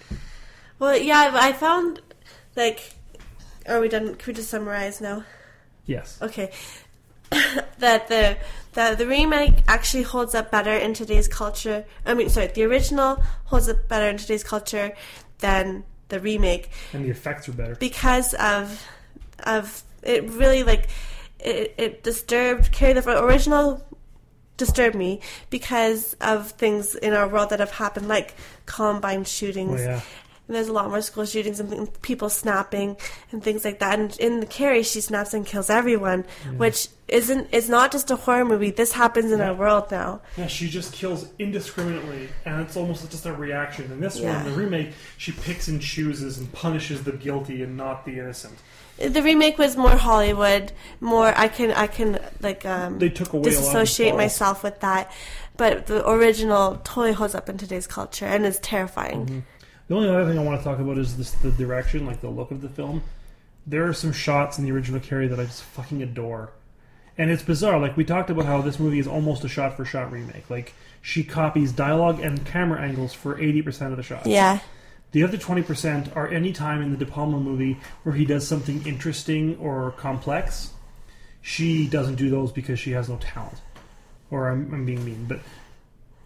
[0.80, 2.02] Well, yeah, I found
[2.56, 2.94] like.
[3.68, 4.16] Are we done?
[4.16, 5.26] Can we just summarize now?
[5.86, 6.18] Yes.
[6.22, 6.52] Okay.
[7.80, 8.38] that the
[8.74, 11.86] that the remake actually holds up better in today's culture.
[12.06, 14.94] I mean, sorry, the original holds up better in today's culture
[15.40, 17.76] than the remake And the effects are better.
[17.76, 18.82] because of
[19.46, 20.88] of it really like
[21.40, 23.84] it, it disturbed Carrie the original
[24.56, 25.20] disturbed me
[25.50, 28.34] because of things in our world that have happened like
[28.66, 30.02] Columbine shootings Oh, yeah.
[30.48, 32.96] And there's a lot more school shootings and people snapping
[33.32, 34.00] and things like that.
[34.00, 36.52] And in the Carrie, she snaps and kills everyone, Yeah.
[36.52, 37.50] which isn't.
[37.52, 38.72] It's not just a horror movie.
[38.72, 40.22] This happens in our world now.
[40.38, 43.92] Yeah, she just kills indiscriminately, and it's almost just a reaction.
[43.92, 44.44] In this Yeah.
[44.44, 48.56] one, the remake, she picks and chooses and punishes the guilty and not the innocent.
[48.98, 50.72] The remake was more Hollywood.
[51.02, 55.12] More, I can, I can like um, They took away disassociate myself with that.
[55.56, 59.26] But the original totally holds up in today's culture and is terrifying.
[59.26, 59.40] Mm-hmm.
[59.88, 62.30] The only other thing I want to talk about is this, the direction, like the
[62.30, 63.04] look of the film.
[63.66, 66.52] There are some shots in the original Carrie that I just fucking adore.
[67.18, 67.80] And it's bizarre.
[67.80, 70.50] Like, we talked about how this movie is almost a shot for shot remake.
[70.50, 74.28] Like, she copies dialogue and camera angles for 80% of the shots.
[74.28, 74.60] Yeah.
[75.14, 78.86] The other 20% are any time in the De Palma movie where he does something
[78.86, 80.72] interesting or complex.
[81.42, 83.58] She doesn't do those because she has no talent.
[84.30, 85.40] Or I'm, I'm being mean, but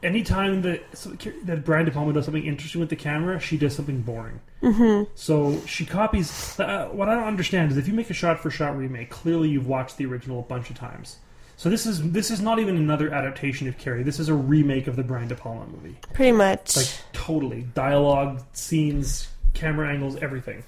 [0.03, 1.11] anytime that so-
[1.45, 4.39] that Brian De Palma does something interesting with the camera, she does something boring.
[4.61, 5.07] Mhm.
[5.15, 6.59] So she copies.
[6.59, 9.97] Uh, what I don't understand is if you make a shot-for-shot remake, clearly you've watched
[9.97, 11.17] the original a bunch of times.
[11.57, 14.01] So this is this is not even another adaptation of Carrie.
[14.03, 15.95] This is a remake of the Brian De Palma movie.
[16.13, 16.75] Pretty much.
[16.75, 20.63] Like totally dialogue, scenes, camera angles, everything.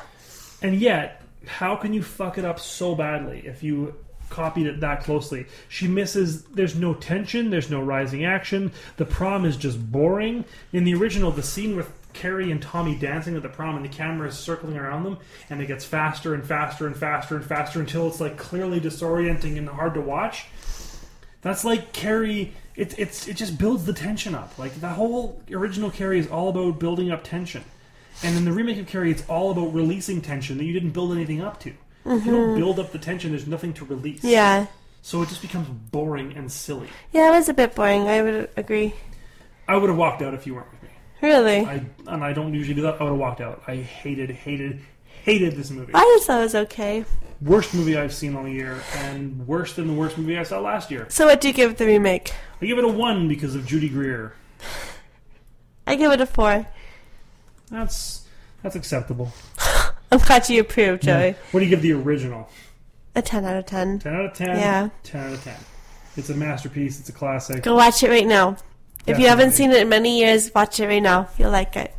[0.62, 3.94] and yet, how can you fuck it up so badly if you
[4.30, 5.46] copied it that closely.
[5.68, 6.44] She misses.
[6.44, 7.50] There's no tension.
[7.50, 8.72] There's no rising action.
[8.96, 10.44] The prom is just boring.
[10.72, 13.88] In the original, the scene with Carrie and Tommy dancing at the prom, and the
[13.88, 15.18] camera is circling around them,
[15.50, 19.58] and it gets faster and faster and faster and faster until it's like clearly disorienting
[19.58, 20.46] and hard to watch.
[21.42, 22.54] That's like Carrie.
[22.76, 24.58] It, it's it just builds the tension up.
[24.58, 27.64] Like the whole original Carrie is all about building up tension,
[28.22, 31.12] and in the remake of Carrie, it's all about releasing tension that you didn't build
[31.12, 31.74] anything up to.
[32.06, 32.56] If you don't Mhm.
[32.58, 34.22] build up the tension, there's nothing to release.
[34.22, 34.66] Yeah.
[35.02, 36.88] So it just becomes boring and silly.
[37.12, 38.08] Yeah, it was a bit boring.
[38.08, 38.94] I would agree.
[39.68, 40.88] I would have walked out if you weren't with me.
[41.22, 41.60] Really?
[41.64, 43.00] I and I don't usually do that.
[43.00, 43.62] I would have walked out.
[43.66, 44.80] I hated, hated,
[45.24, 45.92] hated this movie.
[45.94, 47.04] I just thought it was okay.
[47.40, 50.90] Worst movie I've seen all year, and worse than the worst movie I saw last
[50.90, 51.06] year.
[51.08, 52.32] So, what do you give the remake?
[52.62, 54.34] I give it a one because of Judy Greer.
[55.86, 56.66] I give it a four.
[57.70, 58.22] That's
[58.62, 59.32] that's acceptable.
[60.14, 61.28] I'm glad you approve, Joey.
[61.28, 61.34] Yeah.
[61.50, 62.48] What do you give the original?
[63.16, 63.98] A 10 out of 10.
[63.98, 64.48] 10 out of 10?
[64.48, 64.88] Yeah.
[65.02, 65.56] 10 out of 10.
[66.16, 67.00] It's a masterpiece.
[67.00, 67.64] It's a classic.
[67.64, 68.56] Go watch it right now.
[69.08, 71.28] If you haven't seen it in many years, watch it right now.
[71.36, 71.92] You'll like it.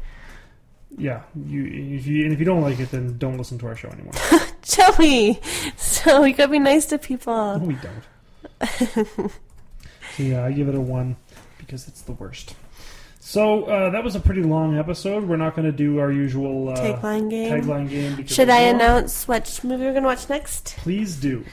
[0.98, 1.24] Yeah.
[1.36, 3.90] You, if you, and if you don't like it, then don't listen to our show
[3.90, 4.14] anymore.
[4.62, 5.42] Joey!
[5.76, 7.60] So, you gotta be nice to people.
[7.60, 9.32] No, we don't.
[10.16, 11.18] So yeah, I give it a one
[11.58, 12.56] because it's the worst.
[13.28, 15.24] So uh, that was a pretty long episode.
[15.28, 17.52] We're not going to do our usual uh, Tagline game.
[17.52, 18.28] Tagline game.
[18.28, 20.76] Should I announce what movie we're gonna watch next?
[20.78, 21.44] Please do.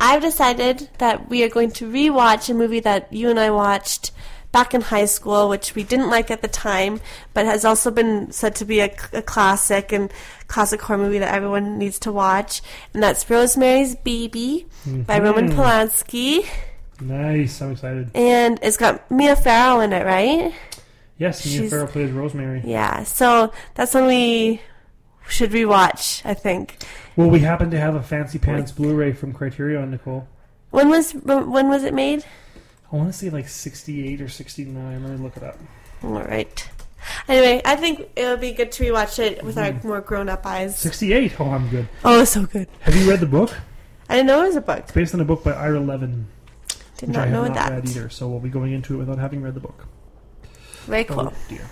[0.00, 4.12] I've decided that we are going to rewatch a movie that you and I watched
[4.50, 7.02] back in high school, which we didn't like at the time,
[7.34, 10.10] but has also been said to be a, a classic and
[10.46, 12.62] classic horror movie that everyone needs to watch,
[12.94, 15.50] and that's Rosemary's Baby by Roman.
[15.52, 16.48] Polanski,
[17.02, 17.60] Nice.
[17.62, 18.10] I'm excited.
[18.14, 20.52] and it's got Mia Farrow in it, right?
[21.20, 22.62] Yes, Mia She's- Farrow plays Rosemary.
[22.64, 24.60] Yeah, so that's one we
[25.28, 26.22] should rewatch.
[26.24, 26.78] I think.
[27.14, 30.26] Well, we happen to have a fancy pants Blu-ray from Criterion, Nicole.
[30.70, 32.24] When was when was it made?
[32.92, 35.02] I want to say like 68 or 69.
[35.02, 35.58] Let me look it up.
[36.02, 36.68] All right.
[37.28, 39.84] Anyway, I think it would be good to rewatch it with our Mhm.
[39.84, 40.78] more grown-up eyes.
[40.78, 41.38] 68.
[41.40, 41.88] Oh, I'm good.
[42.04, 42.66] Oh, it's so good.
[42.80, 43.52] Have you read the book?
[44.08, 44.78] I didn't know it was a book.
[44.80, 46.26] It's based on a book by Ira Levin.
[46.98, 47.72] Did not I know not that.
[47.72, 49.86] read either, so we'll be going into it without having read the book.
[50.90, 51.20] Very cool.
[51.20, 51.64] Oh, dear.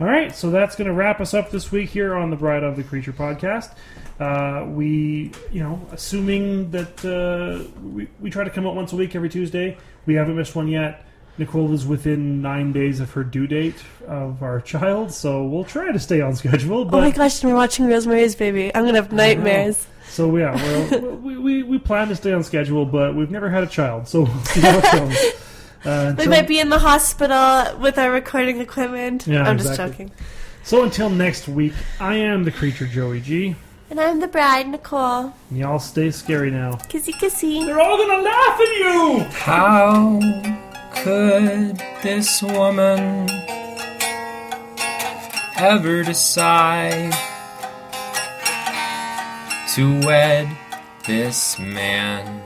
[0.00, 2.64] All right, so that's going to wrap us up this week here on the Bride
[2.64, 3.72] of the Creature podcast.
[4.18, 8.96] Uh, we, you know, assuming that uh, we, we try to come out once a
[8.96, 11.06] week every Tuesday, we haven't missed one yet.
[11.38, 15.92] Nicole is within nine days of her due date of our child, so we'll try
[15.92, 16.84] to stay on schedule.
[16.84, 18.74] But oh my gosh, we're watching Rosemary's Baby.
[18.74, 19.86] I'm gonna have nightmares.
[20.08, 23.62] So yeah, well, we, we, we plan to stay on schedule, but we've never had
[23.62, 25.32] a child, so we'll see how it goes.
[25.84, 29.26] Uh, We until- might be in the hospital with our recording equipment.
[29.26, 30.10] Yeah, I'm just joking.
[30.64, 33.56] So until next week, I am the creature Joey G.
[33.90, 35.34] And I'm the bride, Nicole.
[35.50, 36.72] And y'all stay scary now.
[36.88, 37.66] Kissy kissy.
[37.66, 39.18] They're all gonna laugh at you!
[39.32, 40.20] How
[40.94, 43.28] could this woman
[45.56, 47.12] ever decide
[49.74, 50.48] to wed
[51.06, 52.41] this man?